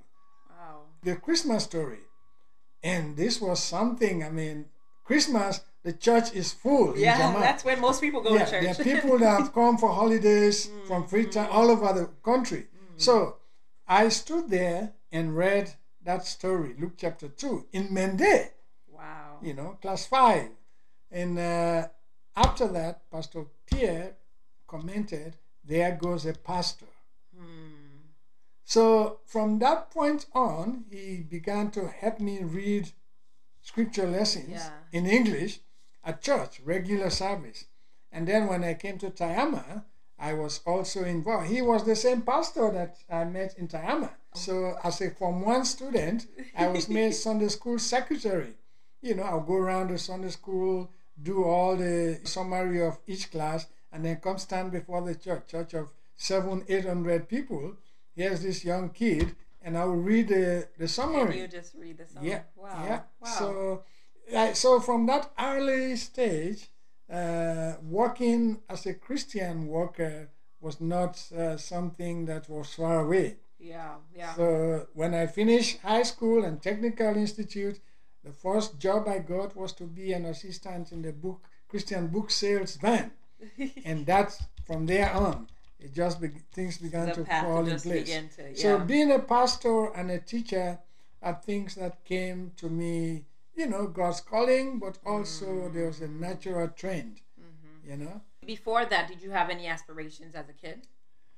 [0.50, 0.82] wow.
[1.02, 2.04] the Christmas story.
[2.82, 4.66] And this was something, I mean,
[5.02, 6.94] Christmas, the church is full.
[6.94, 8.76] Yeah, that's when most people go yeah, to church.
[8.76, 12.10] There are people that have come for holidays mm, from free time all over the
[12.22, 12.66] country.
[12.66, 13.00] Mm.
[13.00, 13.36] So
[13.88, 15.72] I stood there and read
[16.04, 18.50] that story, Luke chapter 2, in Mende.
[18.92, 19.38] Wow.
[19.40, 20.50] You know, class 5.
[21.10, 21.88] And uh,
[22.36, 24.16] after that, Pastor Pierre
[24.66, 25.36] commented,
[25.66, 26.86] There goes a pastor.
[27.36, 27.86] Hmm.
[28.64, 32.92] So from that point on, he began to help me read
[33.62, 34.70] scripture lessons yeah.
[34.92, 35.60] in English
[36.04, 37.64] at church, regular service.
[38.12, 39.84] And then when I came to Tayama,
[40.18, 41.48] I was also involved.
[41.48, 44.10] He was the same pastor that I met in Tayama.
[44.34, 46.26] So as a Form 1 student,
[46.56, 48.54] I was made Sunday school secretary.
[49.02, 50.90] You know, I'll go around the Sunday school,
[51.22, 55.72] do all the summary of each class, and then come stand before the church, church
[55.72, 57.76] of seven, eight hundred people.
[58.14, 61.40] Here's this young kid, and I will read the, the summary.
[61.40, 62.30] And you just read the summary.
[62.30, 62.42] Yeah.
[62.54, 62.84] Wow.
[62.84, 63.00] Yeah.
[63.20, 63.38] Wow.
[63.38, 63.82] So,
[64.36, 66.68] uh, so from that early stage,
[67.10, 70.28] uh, working as a Christian worker
[70.60, 73.36] was not uh, something that was far away.
[73.58, 74.34] Yeah, yeah.
[74.34, 77.80] So when I finished high school and technical institute,
[78.22, 82.30] the first job I got was to be an assistant in the book Christian book
[82.30, 83.10] sales van,
[83.84, 85.48] and that's from there on.
[85.78, 88.08] It just be, things began the to fall in place.
[88.08, 88.54] To, yeah.
[88.54, 90.78] So being a pastor and a teacher
[91.22, 93.24] are things that came to me.
[93.54, 95.72] You know, God's calling, but also mm.
[95.72, 97.20] there was a natural trend.
[97.40, 97.90] Mm-hmm.
[97.90, 98.20] You know.
[98.44, 100.86] Before that, did you have any aspirations as a kid?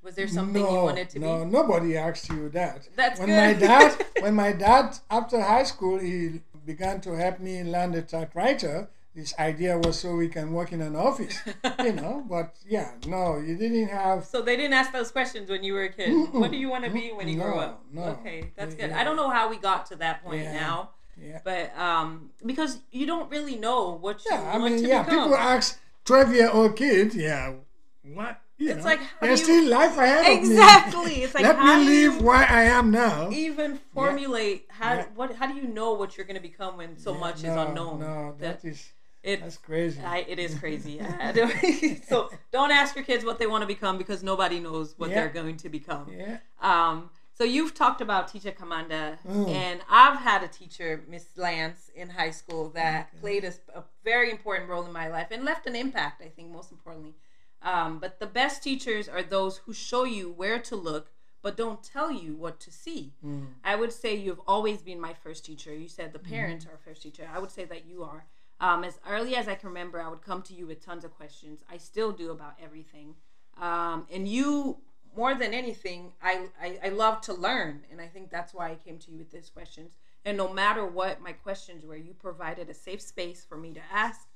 [0.01, 1.51] Was there something no, you wanted to no, be?
[1.51, 2.87] No, nobody asked you that.
[2.95, 3.35] That's when good.
[3.35, 8.01] my dad, when my dad after high school, he began to help me learn the
[8.01, 8.89] typewriter.
[9.15, 11.39] This idea was so we can work in an office,
[11.83, 12.23] you know.
[12.29, 14.25] But yeah, no, you didn't have.
[14.25, 16.09] So they didn't ask those questions when you were a kid.
[16.09, 16.33] Mm-mm.
[16.33, 17.85] What do you want to be when you no, grow up?
[17.91, 18.03] No.
[18.03, 18.91] Okay, that's good.
[18.91, 18.99] Yeah.
[18.99, 20.53] I don't know how we got to that point yeah.
[20.53, 20.91] now.
[21.21, 21.39] Yeah.
[21.43, 25.03] But um, because you don't really know what you yeah, want I mean, to yeah,
[25.03, 25.23] become.
[25.23, 27.55] people ask twelve year old kids, yeah,
[28.03, 30.43] what you it's know, like there's you, still life ahead exactly.
[30.43, 30.55] of me.
[30.55, 31.23] Exactly.
[31.23, 33.29] It's like let me live where I am now.
[33.31, 34.75] Even formulate yeah.
[34.75, 35.05] how yeah.
[35.15, 37.67] what how do you know what you're going to become when so much no, is
[37.69, 37.99] unknown?
[37.99, 40.01] No, that, that is it, that's crazy.
[40.01, 40.99] I, it is crazy.
[42.07, 45.29] so don't ask your kids what they want to become because nobody knows what they're
[45.29, 46.07] going to become.
[46.15, 46.37] Yeah.
[46.61, 47.09] Um.
[47.33, 49.47] So you've talked about teacher Kamanda, mm.
[49.47, 53.21] and I've had a teacher, Miss Lance, in high school that okay.
[53.21, 56.21] played a, a very important role in my life and left an impact.
[56.21, 57.13] I think most importantly.
[57.61, 61.83] Um, but the best teachers are those who show you where to look, but don't
[61.83, 63.13] tell you what to see.
[63.25, 63.47] Mm.
[63.63, 65.73] I would say you've always been my first teacher.
[65.73, 66.73] You said the parents mm.
[66.73, 67.27] are first teacher.
[67.33, 68.25] I would say that you are.
[68.61, 71.15] Um, as early as I can remember, I would come to you with tons of
[71.15, 71.61] questions.
[71.71, 73.15] I still do about everything.
[73.59, 74.77] Um, and you,
[75.15, 77.83] more than anything, I, I, I love to learn.
[77.91, 79.91] And I think that's why I came to you with these questions.
[80.25, 83.81] And no matter what my questions were, you provided a safe space for me to
[83.91, 84.27] ask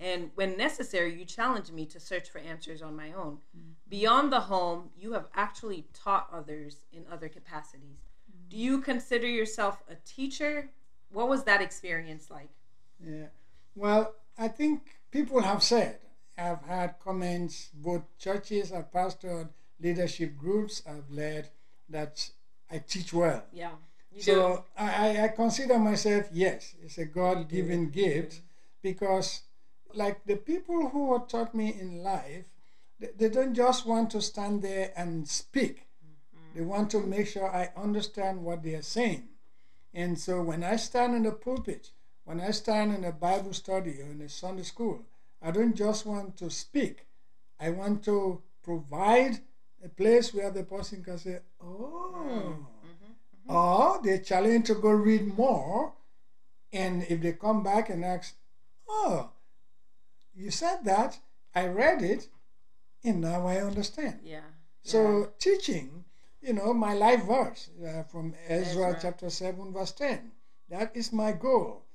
[0.00, 3.38] and when necessary, you challenged me to search for answers on my own.
[3.56, 3.72] Mm-hmm.
[3.90, 7.98] Beyond the home, you have actually taught others in other capacities.
[8.30, 8.48] Mm-hmm.
[8.48, 10.70] Do you consider yourself a teacher?
[11.12, 12.48] What was that experience like?
[12.98, 13.26] Yeah.
[13.80, 16.00] Well, I think people have said,
[16.36, 19.48] I've had comments, both churches, I've pastored
[19.80, 21.48] leadership groups, I've led,
[21.88, 22.28] that
[22.70, 23.42] I teach well.
[23.54, 23.76] Yeah.
[24.18, 28.42] so I, I consider myself, yes, it's a God given gift
[28.82, 29.44] because
[29.94, 32.44] like the people who have taught me in life,
[32.98, 35.86] they, they don't just want to stand there and speak.
[36.04, 36.58] Mm-hmm.
[36.58, 39.28] They want to make sure I understand what they are saying.
[39.94, 41.92] And so when I stand in the pulpit,
[42.30, 45.02] when I stand in a Bible study or in a Sunday school,
[45.42, 47.06] I don't just want to speak.
[47.58, 49.40] I want to provide
[49.84, 52.52] a place where the person can say, oh, mm-hmm.
[52.52, 53.56] Mm-hmm.
[53.56, 55.92] or they challenge to go read more.
[56.72, 58.36] And if they come back and ask,
[58.88, 59.30] oh,
[60.32, 61.18] you said that,
[61.52, 62.28] I read it,
[63.02, 64.20] and now I understand.
[64.22, 64.50] Yeah.
[64.84, 65.26] So yeah.
[65.40, 66.04] teaching,
[66.40, 70.30] you know, my life verse uh, from Ezra, Ezra chapter 7, verse 10.
[70.68, 71.86] That is my goal.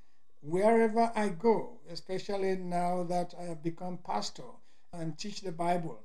[0.48, 4.52] Wherever I go, especially now that I have become pastor
[4.94, 6.00] and teach the Bible,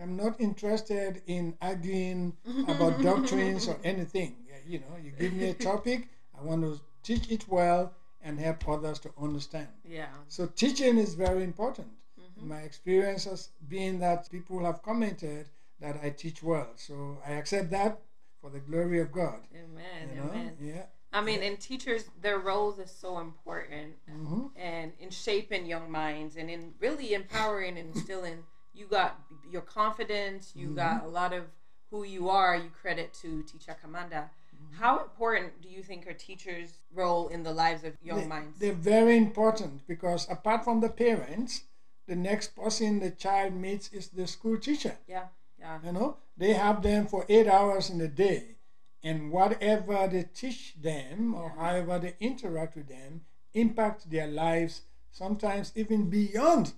[0.00, 2.36] I'm not interested in arguing
[2.68, 4.36] about doctrines or anything.
[4.66, 8.68] You know, you give me a topic, I want to teach it well and help
[8.68, 9.68] others to understand.
[9.84, 10.08] Yeah.
[10.28, 11.88] So teaching is very important.
[12.20, 12.48] Mm-hmm.
[12.48, 15.46] My experience has been that people have commented
[15.80, 16.68] that I teach well.
[16.74, 18.00] So I accept that
[18.40, 19.40] for the glory of God.
[19.54, 20.10] Amen.
[20.10, 20.30] You know?
[20.30, 20.56] Amen.
[20.60, 20.86] Yeah.
[21.16, 24.46] I mean, and teachers, their roles is so important, Mm-hmm.
[24.56, 28.38] and in shaping young minds, and in really empowering and instilling.
[28.74, 29.18] You got
[29.50, 30.52] your confidence.
[30.54, 30.76] You Mm-hmm.
[30.76, 31.44] got a lot of
[31.90, 32.54] who you are.
[32.56, 34.22] You credit to Teacher Kamanda.
[34.28, 34.74] Mm-hmm.
[34.82, 38.58] How important do you think are teachers' role in the lives of young They- minds?
[38.60, 41.62] They're very important because apart from the parents,
[42.06, 44.96] the next person the child meets is the school teacher.
[45.08, 45.26] yeah,
[45.58, 48.55] yeah, You know, they have them for eight hours in a day,
[49.02, 53.22] and whatever they teach them or however they interact with them
[53.54, 54.82] impact their lives.
[55.10, 56.72] Sometimes even beyond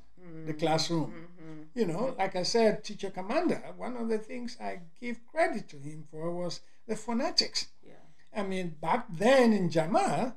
[0.47, 1.13] the classroom.
[1.75, 3.75] You know, like I said, Teacher Kamanda.
[3.77, 7.69] One of the things I give credit to him for was the phonetics.
[7.87, 7.95] yeah.
[8.35, 10.35] I mean, back then in Jama,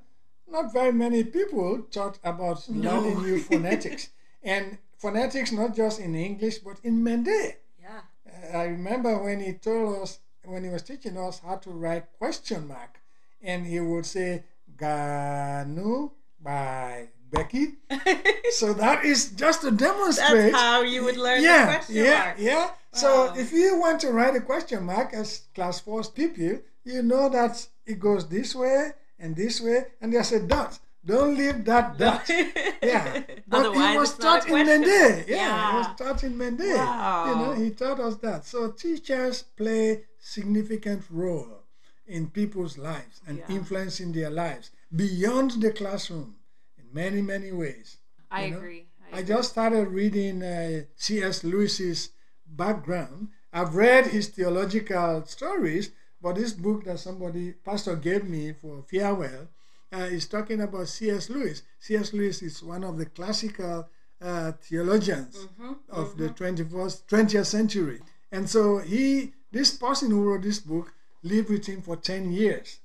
[0.48, 4.10] not very many people taught about learning new phonetics.
[4.44, 7.56] And phonetics not just in English, but in Mende.
[7.82, 8.02] Yeah.
[8.28, 12.06] Uh, I remember when he told us, when he was teaching us how to write
[12.18, 13.00] question mark,
[13.42, 14.44] and he would say,
[14.78, 16.12] Ganu
[16.42, 17.76] by Becky.
[18.52, 20.52] so that is just to demonstrate.
[20.52, 22.36] That's how you would learn yeah, the question yeah, mark.
[22.40, 22.70] yeah.
[22.94, 27.30] So if you want to write a question mark as class four people, you know
[27.30, 30.80] that it goes this way and this way, and there's a dot.
[31.06, 32.28] Don't leave that dot.
[32.30, 33.22] Yeah.
[33.48, 35.26] But Otherwise, he was taught in Mende.
[35.28, 35.72] Yeah, Yeah.
[35.72, 36.60] he was taught in Mende.
[36.76, 37.26] Wow.
[37.28, 38.46] You know, he taught us that.
[38.46, 41.64] So teachers play significant role
[42.08, 43.50] in people's lives and Yeah.
[43.58, 46.36] influencing their lives beyond the classroom
[46.78, 47.98] in many, many ways.
[48.30, 48.58] I you know?
[48.58, 48.88] agree.
[49.12, 51.44] I just started reading uh, C.S.
[51.44, 52.10] Lewis's
[52.46, 53.30] background.
[53.52, 55.92] I've read his theological stories,
[56.22, 59.50] but this book that somebody, pastor, gave me for farewell
[59.94, 61.30] uh, is talking about C.S.
[61.30, 61.64] Lewis.
[61.80, 62.14] C.S.
[62.14, 63.90] Lewis is one of the classical
[64.22, 68.00] uh, theologians Mm-hmm, of the 21st, 20th century.
[68.32, 70.94] And so he, this person who wrote this book,
[71.24, 72.80] lived with him for 10 years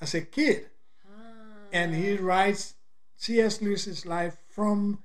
[0.00, 0.66] as a kid
[1.08, 1.12] Ah.
[1.72, 2.74] and he writes
[3.16, 3.60] C.S.
[3.62, 5.02] Lewis's life from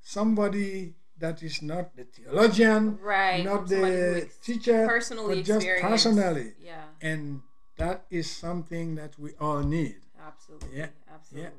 [0.00, 5.88] somebody that is not the theologian, Right, not the teacher, personally but just experienced.
[5.90, 6.52] personally.
[6.60, 7.40] Yeah, And
[7.78, 9.96] that is something that we all need.
[10.20, 10.78] absolutely.
[10.78, 11.50] Yeah, Absolutely.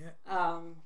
[0.00, 0.10] Yeah.
[0.26, 0.76] Um,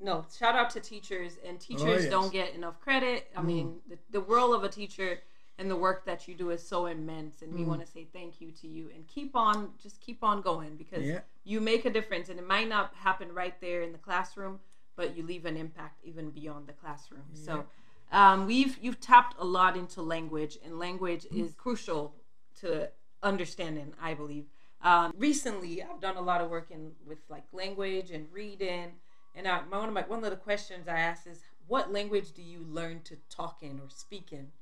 [0.00, 2.04] no, shout out to teachers and teachers Oh, yes.
[2.06, 2.10] Mm.
[2.10, 3.28] don't get enough credit.
[3.36, 5.18] I mean, the, the role of a teacher
[5.58, 7.66] and the work that you do is so immense, and we Mm.
[7.66, 11.06] want to say thank you to you and keep on, just keep on going because
[11.06, 11.20] Yeah.
[11.44, 14.60] you make a difference, and it might not happen right there in the classroom,
[14.96, 17.24] but you leave an impact even beyond the classroom.
[17.34, 17.66] So.
[18.12, 22.14] Um, we've you've tapped a lot into language, and language is crucial
[22.60, 22.88] to
[23.20, 23.94] understanding.
[24.00, 24.46] I believe.
[24.80, 28.92] Um, recently, I've done a lot of work in with like language and reading,
[29.34, 32.42] and I, one of my one of the questions I ask is, what language do
[32.42, 34.52] you learn to talk in or speak in?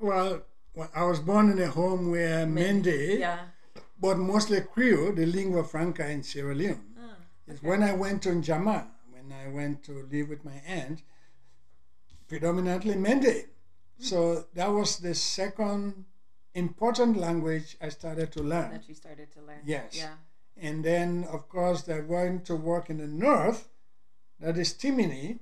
[0.00, 0.42] Well,
[0.94, 3.46] I was born in a home where Mende, Yeah.
[4.00, 6.94] but mostly Creole, the lingua franca in Sierra Leone.
[6.98, 7.16] Ah,
[7.46, 11.02] It's when I went to Njama, when I went to live with my aunt,
[12.28, 13.46] predominantly Mende.
[13.98, 16.04] So that was the second
[16.54, 18.70] important language I started to learn.
[18.72, 19.60] that you started to learn.
[19.64, 19.96] Yes.
[19.96, 20.14] Yeah.
[20.56, 23.68] And then, of course, I went to work in the north,
[24.40, 25.38] that is Timini.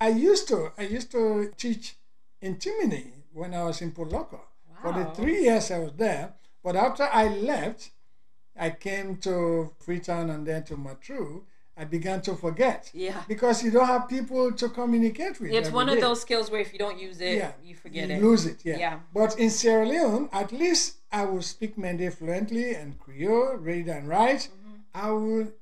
[0.00, 1.96] I used to, I used to teach
[2.40, 4.40] in Timini when I was in Port Loko.
[4.82, 6.34] For the three years I was there.
[6.64, 7.90] But after I left,
[8.56, 11.42] I came to Freetown and then to Matru.
[11.76, 13.22] I began to forget Yeah.
[13.26, 15.52] because you don't have people to communicate with.
[15.52, 17.52] It's one of those skills where if you don't use it, Yeah.
[17.62, 18.14] you forget it.
[18.14, 18.22] you it.
[18.22, 18.58] lose it.
[18.64, 18.76] Yeah.
[18.78, 18.98] Yeah.
[19.14, 24.08] But in Sierra Leone, at least I will speak Mende fluently and Creole, read and
[24.08, 24.48] write.
[24.50, 24.76] Mm-hmm.
[24.94, 25.52] I will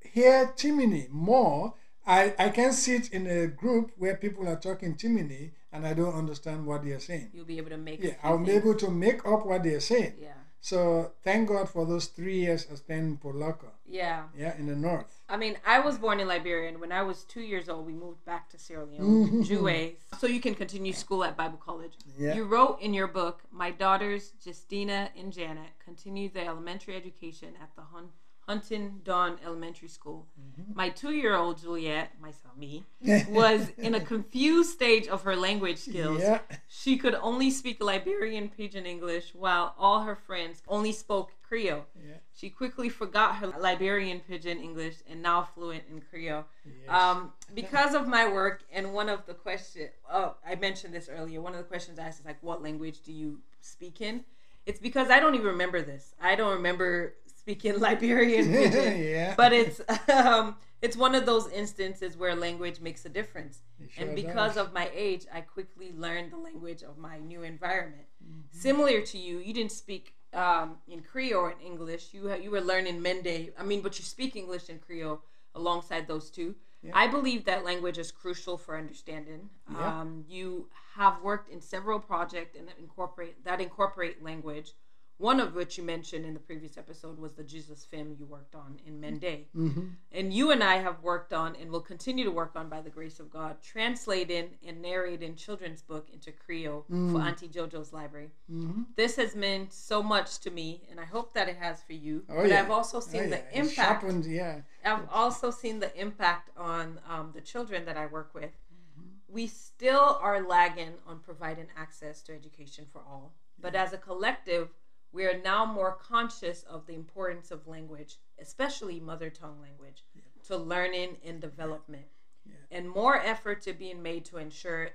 [0.00, 1.74] hear Timini more.
[2.04, 6.14] I, I can sit in a group where people are talking Timini and I don't
[6.14, 7.30] understand what they are saying.
[7.32, 8.02] You'll be able to make.
[8.02, 10.14] Yeah, I'll be able to make up what they are saying.
[10.20, 10.32] Yeah.
[10.60, 14.24] So thank God for those three years I spent in Loko, Yeah.
[14.36, 15.22] yeah, in the north.
[15.26, 17.94] I mean, I was born in Liberia, and when I was two years old, we
[17.94, 19.42] moved back to Sierra Leone, mm-hmm.
[19.42, 21.94] Jue, so you can continue school at Bible College.
[22.18, 22.34] Yeah.
[22.34, 27.74] You wrote in your book, "My daughters, Justina and Janet, continue their elementary education at
[27.74, 28.12] the Hun-
[28.50, 30.26] Huntington Dawn Elementary School.
[30.36, 30.72] Mm-hmm.
[30.74, 32.84] My two year old Juliet, my son, me,
[33.28, 36.20] was in a confused stage of her language skills.
[36.20, 36.40] Yeah.
[36.66, 41.86] She could only speak Liberian Pidgin English while all her friends only spoke Creole.
[41.96, 42.14] Yeah.
[42.34, 46.44] She quickly forgot her Liberian Pidgin English and now fluent in Creole.
[46.64, 46.74] Yes.
[46.88, 51.40] Um, because of my work, and one of the questions, oh, I mentioned this earlier,
[51.40, 54.24] one of the questions I asked is like, what language do you speak in?
[54.66, 56.14] It's because I don't even remember this.
[56.20, 59.02] I don't remember speaking Liberian pidgin.
[59.02, 59.34] yeah.
[59.36, 59.80] But it's
[60.12, 63.62] um, it's one of those instances where language makes a difference.
[63.90, 64.66] Sure and because does.
[64.66, 68.06] of my age, I quickly learned the language of my new environment.
[68.22, 68.58] Mm-hmm.
[68.66, 72.04] Similar to you, you didn't speak um, in Creole or in English.
[72.12, 73.52] You you were learning Mende.
[73.58, 75.20] I mean, but you speak English and Creole
[75.54, 76.54] alongside those two.
[76.82, 76.92] Yeah.
[76.94, 79.50] I believe that language is crucial for understanding.
[79.70, 80.00] Yeah.
[80.00, 84.72] Um, you have worked in several projects and incorporate that incorporate language
[85.20, 88.54] one of which you mentioned in the previous episode was the Jesus film you worked
[88.54, 89.44] on in Mende.
[89.54, 89.88] Mm-hmm.
[90.12, 92.88] And you and I have worked on and will continue to work on by the
[92.88, 97.14] grace of God, translating and narrating children's book into Creole mm-hmm.
[97.14, 98.30] for Auntie Jojo's library.
[98.50, 98.82] Mm-hmm.
[98.96, 102.22] This has meant so much to me, and I hope that it has for you.
[102.30, 102.60] Oh, but yeah.
[102.60, 103.60] I've also seen oh, the yeah.
[103.60, 103.74] impact.
[103.74, 104.60] Sharpened, yeah.
[104.86, 108.52] I've also seen the impact on um, the children that I work with.
[108.52, 109.34] Mm-hmm.
[109.34, 113.34] We still are lagging on providing access to education for all.
[113.60, 114.70] But as a collective,
[115.12, 120.22] we are now more conscious of the importance of language, especially mother tongue language, yeah.
[120.46, 122.06] to learning and development.
[122.46, 122.54] Yeah.
[122.70, 124.90] And more efforts are being made to ensure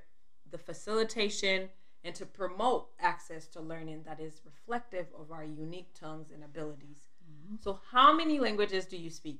[0.52, 1.70] the facilitation
[2.04, 7.08] and to promote access to learning that is reflective of our unique tongues and abilities.
[7.24, 7.56] Mm-hmm.
[7.62, 9.40] So, how many languages do you speak?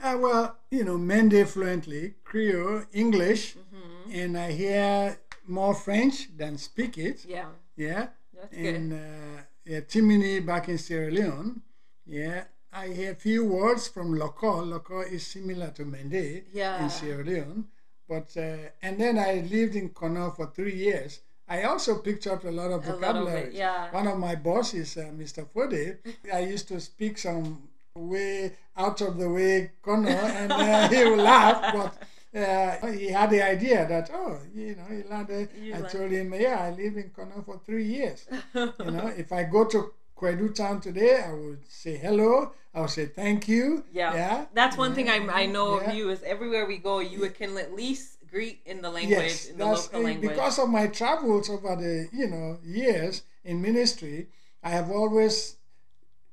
[0.00, 4.12] Uh, well, you know, Mende fluently, Creole, English, mm-hmm.
[4.12, 7.24] and I hear more French than speak it.
[7.26, 7.46] Yeah.
[7.76, 8.06] Yeah.
[8.34, 8.96] That's and, good.
[8.96, 11.62] Uh, yeah, Timini back in Sierra Leone.
[12.06, 14.64] Yeah, I hear few words from Loko.
[14.64, 16.82] Loko is similar to Mende yeah.
[16.82, 17.64] in Sierra Leone.
[18.08, 21.20] But uh, and then I lived in Kono for three years.
[21.48, 23.56] I also picked up a lot of vocabulary.
[23.56, 23.90] Yeah.
[23.92, 25.46] One of my bosses, uh, Mr.
[25.46, 25.98] Fode,
[26.32, 31.18] I used to speak some way out of the way Kono, and uh, he would
[31.18, 31.74] laugh.
[31.74, 31.94] But
[32.34, 36.32] uh, he had the idea that oh you know he landed you I told him
[36.34, 38.26] yeah I live in Kono for three years.
[38.54, 42.90] You know if I go to Koidu town today I would say hello I would
[42.90, 43.84] say thank you.
[43.92, 44.14] Yeah.
[44.14, 44.44] Yeah.
[44.54, 44.94] That's one yeah.
[44.94, 45.90] thing I, I know yeah.
[45.90, 49.46] of you is everywhere we go you can at least greet in the language yes,
[49.46, 50.30] in the local language.
[50.30, 54.28] Because of my travels over the you know years in ministry
[54.62, 55.56] I have always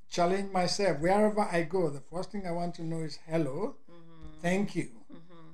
[0.10, 4.42] challenged myself wherever I go the first thing I want to know is hello mm-hmm.
[4.42, 4.97] thank you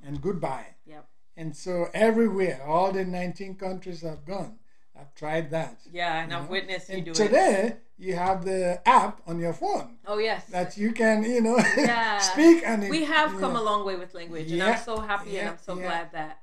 [0.06, 0.68] and goodbye.
[0.86, 1.08] Yep.
[1.36, 4.60] And so everywhere, all the 19 countries I've gone,
[5.00, 5.80] I've tried that.
[5.92, 6.52] Yeah, and I've know?
[6.52, 7.84] witnessed you and do today, it.
[7.98, 9.98] you have the app on your phone.
[10.06, 10.46] Oh yes.
[10.46, 12.20] That you can, you know, yeah.
[12.20, 13.62] speak and we have come know.
[13.62, 14.66] a long way with language, yeah.
[14.66, 15.40] and I'm so happy yeah.
[15.40, 16.40] and I'm so glad that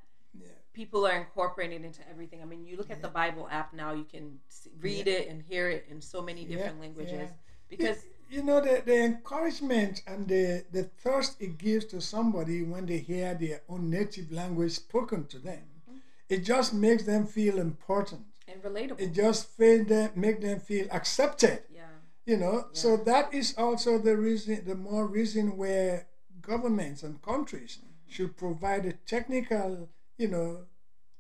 [0.72, 2.42] people are incorporating it into everything.
[2.42, 4.38] I mean, you look at the Bible app now; you can
[4.80, 7.30] read it and hear it in so many different languages
[7.68, 7.98] because
[8.31, 12.99] you know the, the encouragement and the, the thirst it gives to somebody when they
[12.99, 15.99] hear their own native language spoken to them mm-hmm.
[16.28, 20.87] it just makes them feel important and relatable it just feel them, make them feel
[20.93, 21.83] accepted yeah
[22.24, 22.62] you know yeah.
[22.72, 26.07] so that is also the reason the more reason where
[26.41, 28.12] governments and countries mm-hmm.
[28.12, 30.61] should provide the technical you know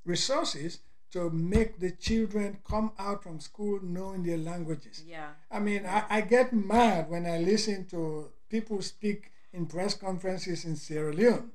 [0.04, 0.78] resources
[1.12, 5.02] to make the children come out from school knowing their languages.
[5.06, 5.30] Yeah.
[5.50, 10.64] I mean, I, I get mad when I listen to people speak in press conferences
[10.64, 11.50] in Sierra Leone.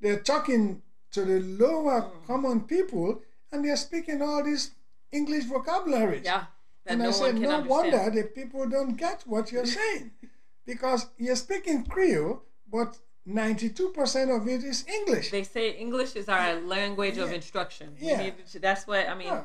[0.00, 0.82] They're talking
[1.12, 2.26] to the lower mm.
[2.26, 4.72] common people and they're speaking all these
[5.12, 6.24] English vocabularies.
[6.24, 6.44] Yeah.
[6.84, 7.68] And no I said, no understand.
[7.68, 10.10] wonder the people don't get what you're saying.
[10.66, 12.98] because you're speaking Creole, but
[13.28, 15.30] 92% of it is English.
[15.30, 17.24] They say English is our language yeah.
[17.24, 17.94] of instruction.
[17.98, 18.30] Yeah.
[18.52, 19.28] To, that's what I mean.
[19.28, 19.42] Yeah.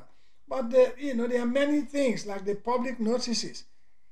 [0.47, 3.63] But the, you know there are many things like the public notices.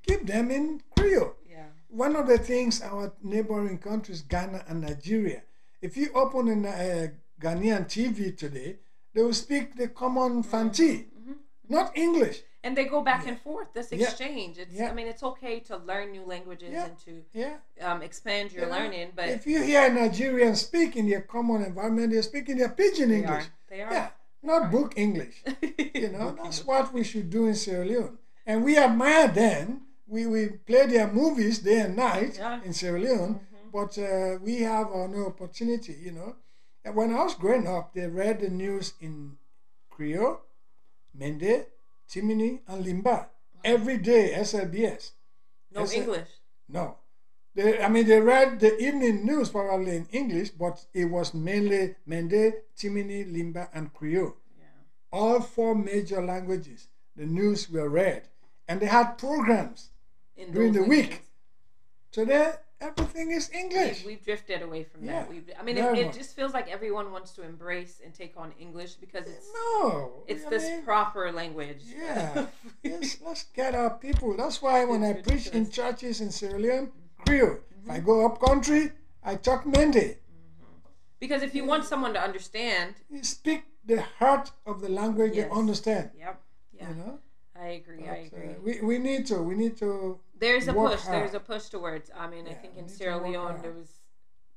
[0.08, 1.36] Keep them in Creole.
[1.48, 1.66] Yeah.
[1.90, 5.44] One of the things our neighboring countries, Ghana and Nigeria,
[5.82, 7.08] if you open a uh,
[7.40, 8.78] Ghanaian TV today,
[9.14, 11.34] they will speak the common Fanti, mm-hmm.
[11.68, 13.30] not English and they go back yeah.
[13.30, 14.64] and forth this exchange yeah.
[14.64, 14.90] it's yeah.
[14.90, 17.58] i mean it's okay to learn new languages and to yeah.
[17.82, 22.22] um, expand your learning but if you hear nigerians speak in their common environment they're
[22.22, 23.54] speaking their pidgin they english are.
[23.70, 24.10] they are yeah
[24.42, 25.44] not book english
[25.94, 30.26] you know that's what we should do in sierra leone and we admire them we,
[30.26, 33.70] we play their movies day and night in sierra leone mm-hmm.
[33.72, 36.36] but uh, we have uh, no opportunity you know
[36.84, 39.38] and when i was growing up they read the news in
[39.90, 40.40] creole
[41.14, 41.66] mende
[42.10, 43.28] Timini, and Limba.
[43.64, 45.12] Every day, SLBS.
[45.72, 46.30] No SL- English.
[46.68, 46.98] No.
[47.56, 51.96] They, I mean, they read the evening news probably in English, but it was mainly
[52.08, 54.36] Mende, Timini, Limba, and Creole.
[54.58, 54.66] Yeah.
[55.12, 56.88] All four major languages.
[57.16, 58.30] The news were read,
[58.68, 59.90] and they had programs
[60.38, 61.24] In during the those week.
[62.12, 64.00] Today, everything is English.
[64.00, 65.30] We've, we've drifted away from Yeah, that.
[65.30, 68.54] We've, I mean, it, it just feels like everyone wants to embrace and take on
[68.60, 71.82] English because it's no, it's I this mean, proper language.
[71.98, 72.46] Yeah,
[72.84, 74.36] yes, let's get our people.
[74.38, 76.92] That's why when I It's preach in churches in Sierra Leone,
[77.26, 77.60] Creole.
[77.84, 78.92] If I go up country,
[79.24, 80.18] I talk Mende.
[81.20, 85.46] because if you want someone to understand, You speak the heart of the language Yes.
[85.50, 86.12] they understand.
[86.18, 86.42] yep,
[86.74, 87.20] yeah, You know,
[87.56, 88.04] I agree.
[88.08, 88.56] I But, uh, agree.
[88.66, 89.36] we, we need to.
[89.42, 90.20] We need to.
[90.40, 91.02] There's a push.
[91.02, 91.16] hard.
[91.22, 92.10] There's a push towards.
[92.18, 93.64] I mean, I think in Sierra Leone hard.
[93.64, 94.00] there was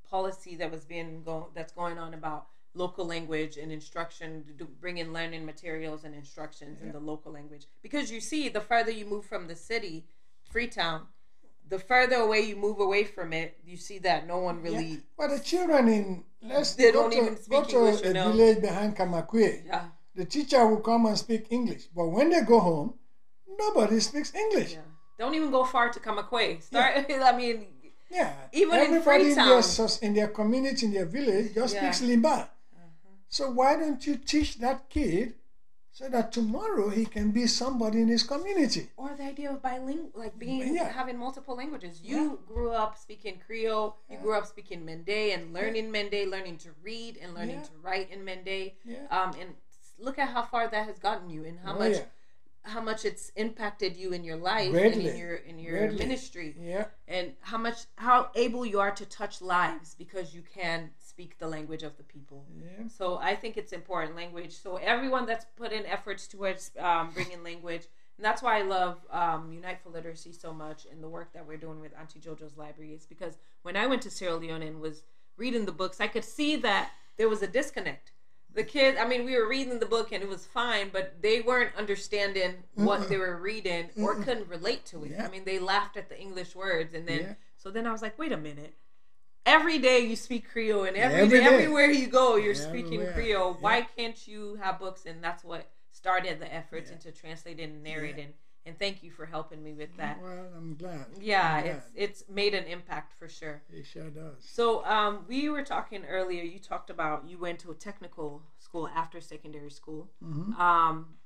[0.09, 4.99] policy that was being go that's going on about local language and instruction to bring
[4.99, 9.05] in learning materials and instructions in the local language because you see the further you
[9.05, 10.07] move from the city
[10.51, 11.03] freetown
[11.69, 14.97] the further away you move away from it you see that no one really Yeah.
[15.19, 18.15] But the children in let's They go don't to, even speak to English, you a
[18.15, 18.33] know.
[18.33, 19.67] village behind Kamakwe.
[19.67, 22.95] yeah The teacher will come and speak English, but when they go home,
[23.59, 24.73] nobody speaks English.
[24.75, 26.63] yeah don't even go far to Kamakwe.
[26.63, 27.07] Start.
[27.11, 27.67] I mean,
[28.11, 28.33] Yeah.
[28.53, 29.99] Even in everybody in, their, Freetown.
[30.03, 31.91] in their community, in their village, just Yeah.
[31.91, 32.49] speaks Limba.
[33.29, 35.35] So why don't you teach that kid
[35.93, 38.91] so that tomorrow he can be somebody in his community?
[38.97, 40.91] or the idea of bilingual, like being Yeah.
[40.93, 42.03] having multiple languages.
[42.03, 43.97] You grew up speaking Creole.
[44.11, 47.65] You grew up speaking Mende and learning Mende, learning to read and learning Yeah.
[47.71, 48.73] to write in Mende.
[48.85, 49.07] Yeah.
[49.11, 49.55] Um, and
[49.99, 52.05] look at how far that has gotten you, and how Oh, much yeah.
[52.65, 56.87] How much it's impacted you in your life and in your in your ministry, Yeah.
[57.09, 61.49] and how much how able you are to touch lives because you can speak the
[61.49, 62.47] language of the people.
[62.57, 62.89] Yeah.
[62.89, 64.53] So I think it's important language.
[64.53, 67.87] So everyone that's put in efforts towards um, bringing language,
[68.17, 71.47] and that's why I love um, Unite for Literacy so much and the work that
[71.47, 74.81] we're doing with Auntie JoJo's library is because when I went to Sierra Leone and
[74.81, 75.03] was
[75.37, 78.13] reading the books, I could see that there was a disconnect.
[78.55, 81.41] The kids, I mean, we were reading the book and it was fine, but they
[81.41, 85.13] weren't understanding what they were reading or couldn't relate to it.
[85.13, 85.25] Yeah.
[85.27, 87.35] I mean, they laughed at the English words, and then Yeah.
[87.57, 88.75] so then I was like, wait a minute.
[89.47, 91.55] Every day you speak Creole, and every Every day, day.
[91.55, 93.13] everywhere you go, you're speaking Everywhere.
[93.15, 93.53] Creole.
[93.55, 95.05] Why can't you have books?
[95.07, 96.97] And that's what started the efforts Yeah.
[96.97, 98.35] into translating and narrating.
[98.65, 100.23] And thank you for helping me with that.
[100.23, 101.07] Well, I'm glad.
[101.21, 102.03] Yeah, I'm it's glad.
[102.05, 103.63] it's made an impact for sure.
[103.73, 104.35] It sure does.
[104.39, 106.45] So um, we were talking earlier.
[106.45, 110.57] You talked about you went to a technical school after secondary school, Mhm.
[110.61, 111.17] um,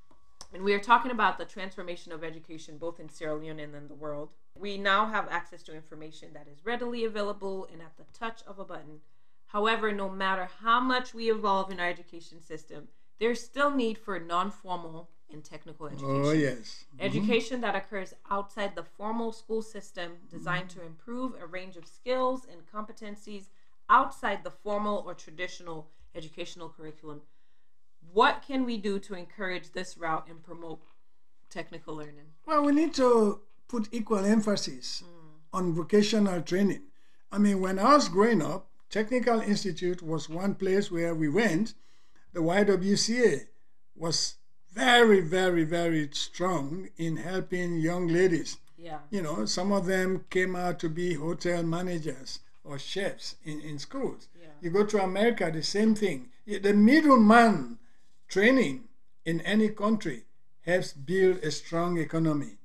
[0.54, 3.88] and we are talking about the transformation of education both in Sierra Leone and in
[3.88, 4.30] the world.
[4.54, 8.58] We now have access to information that is readily available and at the touch of
[8.58, 9.00] a button.
[9.48, 14.18] However, no matter how much we evolve in our education system, there's still need for
[14.18, 16.22] non-formal and technical oh, education.
[16.24, 16.84] Oh yes.
[16.94, 17.04] Mm-hmm.
[17.04, 22.46] Education that occurs outside the formal school system designed to improve a range of skills
[22.50, 23.44] and competencies
[23.88, 27.22] outside the formal or traditional educational curriculum.
[28.12, 30.80] What can we do to encourage this route and promote
[31.50, 32.26] technical learning?
[32.46, 35.58] Well, we need to put equal emphasis mm.
[35.58, 36.82] on vocational training.
[37.32, 41.74] I mean, when I was growing up, Technical Institute was one place where we went.
[42.32, 43.46] The YWCA
[43.96, 44.36] was
[44.76, 48.58] very, very, very strong in helping young ladies.
[48.76, 48.98] Yeah.
[49.10, 53.78] You know, some of them came out to be hotel managers or chefs in, in
[53.78, 54.28] schools.
[54.40, 54.48] Yeah.
[54.60, 56.28] You go to America, the same thing.
[56.46, 57.78] The middleman
[58.28, 58.84] training
[59.24, 60.24] in any country
[60.60, 62.58] helps build a strong economy.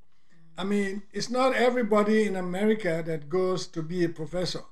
[0.57, 4.63] I mean, it's not everybody in America that goes to be a professor,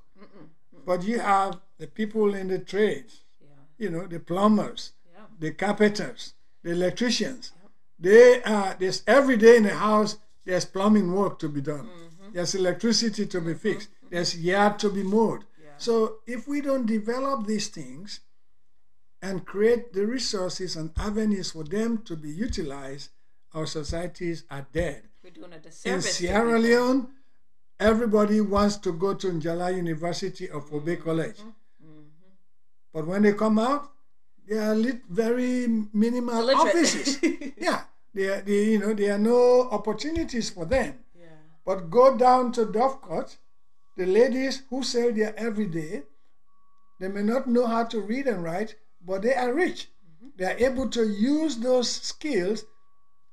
[0.84, 3.48] but you have the people in the trades, Yeah.
[3.78, 5.26] you know, the plumbers, Yeah.
[5.38, 7.52] the carpenters, the electricians.
[7.98, 11.86] They are there's every day in the house there's plumbing work to be done.
[11.86, 12.32] Mm-hmm.
[12.32, 13.58] There's electricity to be mm-hmm.
[13.58, 13.88] fixed.
[14.10, 15.44] There's yard to be mowed.
[15.62, 15.70] Yeah.
[15.78, 18.20] So if we don't develop these things
[19.22, 23.10] and create the resources and avenues for them to be utilized,
[23.52, 25.02] our societies are dead.
[25.22, 26.04] We're doing a In disservice.
[26.06, 26.58] to Sierra.
[26.58, 27.08] Leone,
[27.78, 31.36] everybody wants to go to Njala University or Fourah Bay College.
[31.36, 31.48] Mm-hmm.
[31.84, 32.06] mm-hmm.
[32.92, 33.90] But when they come out,
[34.50, 36.74] they are lit very minimal Illiterate.
[36.74, 37.18] offices.
[37.56, 37.82] yeah,
[38.12, 40.98] they, are, they, you know, there are no opportunities for them.
[41.16, 41.26] Yeah.
[41.64, 43.36] But go down to Dovecourt,
[43.96, 46.02] the ladies who sell there every day,
[46.98, 48.74] they may not know how to read and write,
[49.06, 49.86] but they are rich.
[49.86, 50.28] Mm-hmm.
[50.36, 52.64] They are able to use those skills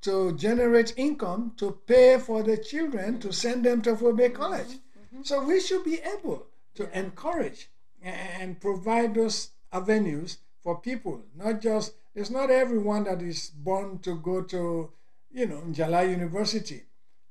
[0.01, 3.31] to generate income to pay for the children to mm-hmm.
[3.31, 4.41] send them to Fourah Bay mm-hmm.
[4.41, 4.77] College.
[5.23, 6.45] So we should be able
[6.75, 7.71] to encourage
[8.03, 10.37] and provide those avenues
[10.67, 11.21] for people.
[11.33, 14.89] Not just it's not everyone that is born to go to,
[15.31, 16.83] you know, Njala University.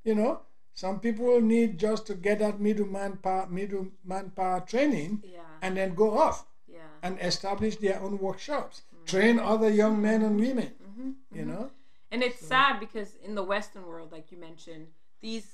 [0.05, 0.41] You know,
[0.73, 5.41] Some people need just to get that middle manpower, middle manpower training, Yeah.
[5.63, 6.91] and then go off Yeah.
[7.03, 10.71] and establish their own workshops, train other young men and women.
[10.87, 11.11] Mm-hmm.
[11.39, 11.71] You know,
[12.13, 14.87] And it's sad because in the Western world, like you mentioned,
[15.27, 15.49] these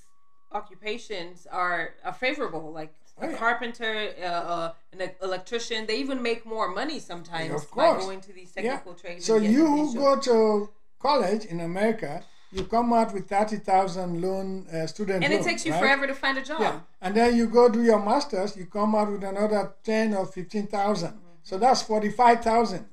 [0.55, 2.73] occupations are, are favorable.
[2.73, 3.37] Like a yeah.
[3.37, 8.53] carpenter, uh, uh, an electrician, they even make more money sometimes by going to these
[8.57, 8.63] yeah.
[8.63, 9.25] technical trades.
[9.27, 14.87] So you go to college in America, you come out with thirty thousand loan uh,
[14.87, 15.81] student and it loan, takes you right?
[15.81, 16.61] forever to find a job.
[16.61, 20.27] Yeah, and then you go do your masters, you come out with another ten or
[20.27, 21.15] fifteen thousand.
[21.43, 22.87] So that's forty-five thousand.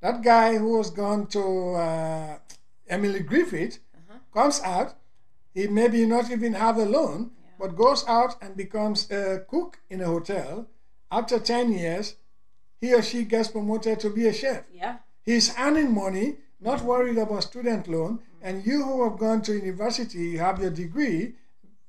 [0.00, 2.38] That guy who was gone to uh,
[2.88, 3.78] Emily Griffith
[4.32, 4.94] comes out.
[5.56, 10.02] He maybe not even have a loan, but goes out and becomes a cook in
[10.02, 10.68] a hotel.
[11.10, 12.16] After ten years,
[12.78, 14.64] he or she gets promoted to be a chef.
[14.70, 14.96] Yeah.
[15.24, 16.84] He's earning money, not mm.
[16.84, 18.18] worried about student loan.
[18.18, 18.20] Mm.
[18.42, 21.36] And you who have gone to university, you have your degree,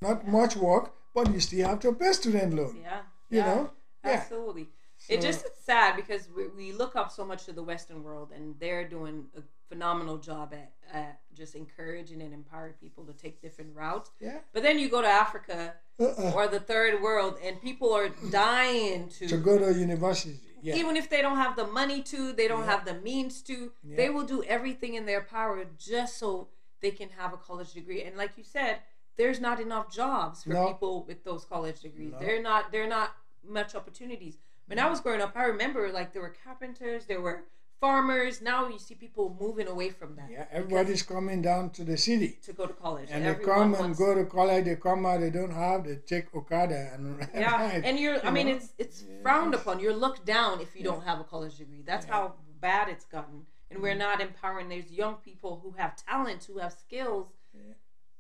[0.02, 2.80] not much work, but you still have to pay student loan.
[2.82, 3.02] Yeah.
[3.30, 3.46] You yeah.
[3.48, 3.70] know?
[4.06, 4.12] Yeah.
[4.12, 4.70] Absolutely.
[5.10, 8.32] It just it's sad because we, we look up so much to the Western world
[8.36, 13.42] and they're doing a phenomenal job at, at just encouraging and empowering people to take
[13.42, 14.12] different routes.
[14.20, 14.40] Yeah.
[14.54, 16.32] But then you go to Africa Uh-uh.
[16.36, 20.40] or the third world and people are dying to, To go to university.
[20.62, 20.76] Yeah.
[20.76, 22.72] even if they don't have the money to, they don't Yeah.
[22.72, 26.48] have the means to, they will do everything in their power just so
[26.82, 28.04] they can have a college degree.
[28.04, 28.80] And like you said,
[29.18, 30.68] there's not enough jobs for No.
[30.68, 32.12] people with those college degrees.
[32.14, 32.20] No.
[32.20, 33.16] They're not they're not
[33.48, 34.38] much opportunities.
[34.68, 37.44] When I was growing up, I remember like there were carpenters, there were
[37.80, 38.42] farmers.
[38.42, 42.38] Now you see people moving away from that yeah, everybody's coming down to the city.
[42.44, 43.08] to go to college.
[43.12, 46.34] And they come and go to college, they come out, they don't have, they take
[46.36, 47.86] Okada and Yeah, ride.
[47.86, 48.20] and you're.
[48.24, 48.54] I you mean, know?
[48.56, 49.80] it's it's frowned upon.
[49.80, 51.82] You're looked down if you don't have a college degree.
[51.86, 53.46] That's how bad it's gotten.
[53.70, 53.84] And Mm.
[53.84, 54.70] we're not empowering.
[54.70, 57.28] There's young people who have talent, who have skills,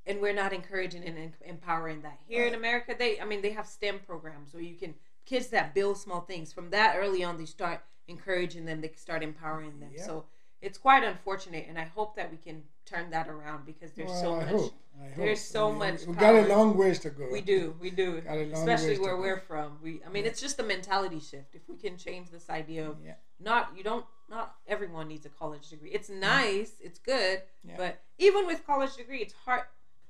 [0.05, 2.19] and we're not encouraging and empowering that.
[2.27, 3.19] Here in America, they.
[3.19, 4.93] I mean, they have STEM programs where you can
[5.27, 7.37] kids that build small things from that early on.
[7.37, 8.81] They start encouraging them.
[8.81, 9.91] They start empowering them.
[9.95, 10.05] Yeah.
[10.05, 10.25] So
[10.61, 14.21] it's quite unfortunate, and I hope that we can turn that around because there's Well,
[14.21, 14.47] so I much.
[14.49, 14.73] hope.
[14.99, 15.15] I hope.
[15.17, 17.29] there's so We- much We've got a long ways to go.
[17.31, 18.19] We do, we do.
[18.21, 19.77] Got a long Especially where we're from.
[19.83, 21.53] We I mean it's just a mentality shift.
[21.53, 23.13] If we can change this idea of Yeah.
[23.39, 25.91] not you don't not everyone needs a college degree.
[25.91, 27.75] It's nice, it's good, Yeah.
[27.77, 29.65] but even with college degree, it's hard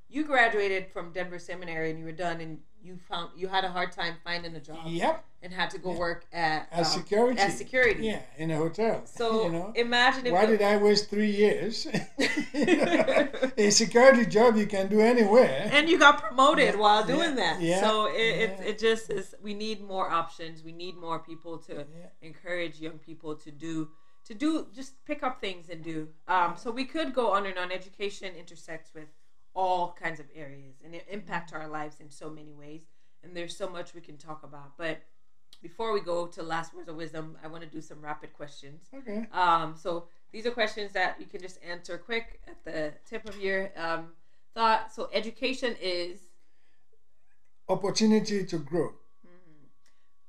[0.09, 3.69] you graduated from Denver Seminary and you were done and you found you had a
[3.69, 5.25] hard time finding a job Yep.
[5.41, 7.39] and had to go work at As um, security.
[7.41, 8.05] As security.
[8.05, 9.01] Yeah, in a hotel.
[9.19, 9.73] So you know.
[9.75, 11.87] imagine if Why did I waste three years?
[13.57, 15.69] a security job you can do anywhere.
[15.73, 17.61] and you got promoted Yeah, while doing yeah, that.
[17.61, 19.35] yeah, so it, it, it just is.
[19.41, 20.63] We need more options.
[20.63, 22.07] We need more people to Yeah.
[22.21, 23.89] encourage young people to do
[24.25, 26.09] to do just pick up things and do.
[26.27, 27.71] Um, so we could go on and on.
[27.71, 29.07] Education intersects with
[29.57, 32.81] all kinds of areas and it impacts our lives in so many ways.
[33.23, 34.77] And there's so much we can talk about.
[34.77, 34.99] But
[35.63, 38.83] before we go to last words of wisdom, I want to do some rapid questions.
[38.93, 39.25] Okay.
[39.33, 43.39] Um, so these are questions that you can just answer quick at the tip of
[43.41, 44.09] your um,
[44.53, 44.93] thought.
[44.93, 46.19] So education is
[47.69, 48.93] Opportunity to grow.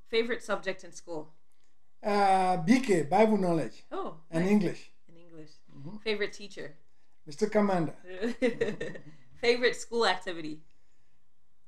[0.09, 1.29] favorite subject in school.
[2.03, 4.51] Uh, BK, Bible knowledge Oh, and nice.
[4.53, 4.91] English.
[5.09, 5.51] in English.
[6.03, 6.75] Favorite teacher.
[7.29, 7.47] Mr.
[7.51, 7.93] Kamanda.
[9.41, 10.61] favorite school activity.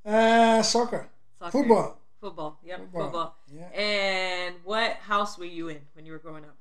[0.05, 1.09] Uh, soccer.
[1.39, 1.51] Soccer.
[1.53, 1.99] Football.
[2.21, 2.59] Football.
[2.65, 2.79] Yep.
[2.79, 3.03] Football.
[3.03, 3.37] Football.
[3.53, 3.81] Yeah.
[3.81, 6.57] And what house were you in when you were growing up?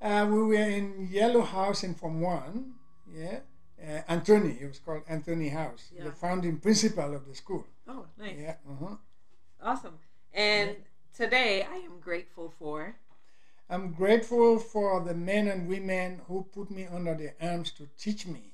[0.00, 2.72] Uh, we were in Yellow House in Form 1.
[3.12, 3.40] Yeah.
[3.80, 6.04] Uh, Anthony, it was called Anthony House, Yeah.
[6.04, 7.64] the founding principal of the school.
[7.86, 8.36] Oh, nice.
[8.38, 8.54] Yeah.
[8.68, 8.96] Uh-huh.
[9.62, 9.98] Awesome.
[10.32, 10.76] And
[11.16, 12.96] today I am grateful for.
[13.70, 18.26] I'm grateful for the men and women who put me under their arms to teach
[18.26, 18.52] me.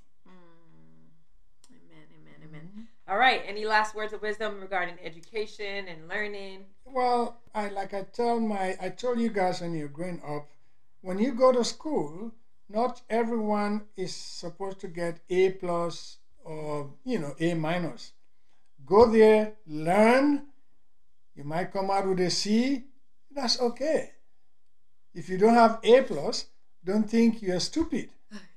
[2.54, 2.88] Amen, amen, amen.
[3.08, 3.42] All right.
[3.46, 6.64] Any last words of wisdom regarding education and learning?
[6.84, 10.48] Well, I like I tell my I told you guys when you're growing up,
[11.02, 12.32] when you go to school,
[12.68, 18.12] not everyone is supposed to get A plus or you know A minus.
[18.86, 20.46] Go there, learn.
[21.34, 22.84] You might come out with a C.
[23.30, 24.12] That's okay.
[25.14, 26.46] If you don't have A plus,
[26.84, 28.10] don't think you're stupid.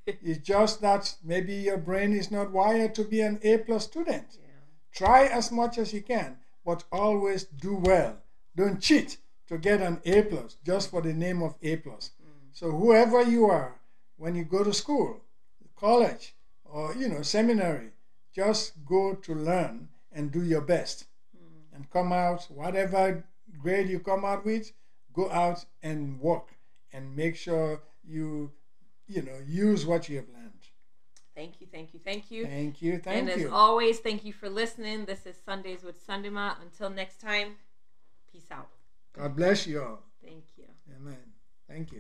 [0.24, 4.26] it's just that maybe your brain is not wired to be an A plus student.
[4.32, 4.48] Yeah.
[4.94, 8.18] Try as much as you can, but always do well.
[8.56, 12.12] Don't cheat to get an A plus just for the name of A plus.
[12.22, 12.30] Mm.
[12.54, 13.76] So whoever you are,
[14.16, 15.22] when you go to school,
[15.76, 16.34] college,
[16.64, 17.90] or you know seminary,
[18.34, 21.06] just go to learn and do your best,
[21.36, 21.76] mm.
[21.76, 23.24] and come out whatever
[23.62, 24.72] grade you come out with,
[25.14, 26.56] go out and work
[26.94, 28.52] and make sure you
[29.08, 30.52] you know, use what you have learned.
[31.36, 32.46] Thank you, thank you, thank you.
[32.46, 33.34] Thank you, thank and you.
[33.34, 35.06] And as always, thank you for listening.
[35.06, 36.56] This is Sundays with Sundama.
[36.62, 37.56] Until next time,
[38.32, 38.70] peace out.
[39.14, 40.00] God bless you all.
[40.24, 40.66] Thank you.
[40.96, 41.16] Amen.
[41.68, 42.00] Thank you.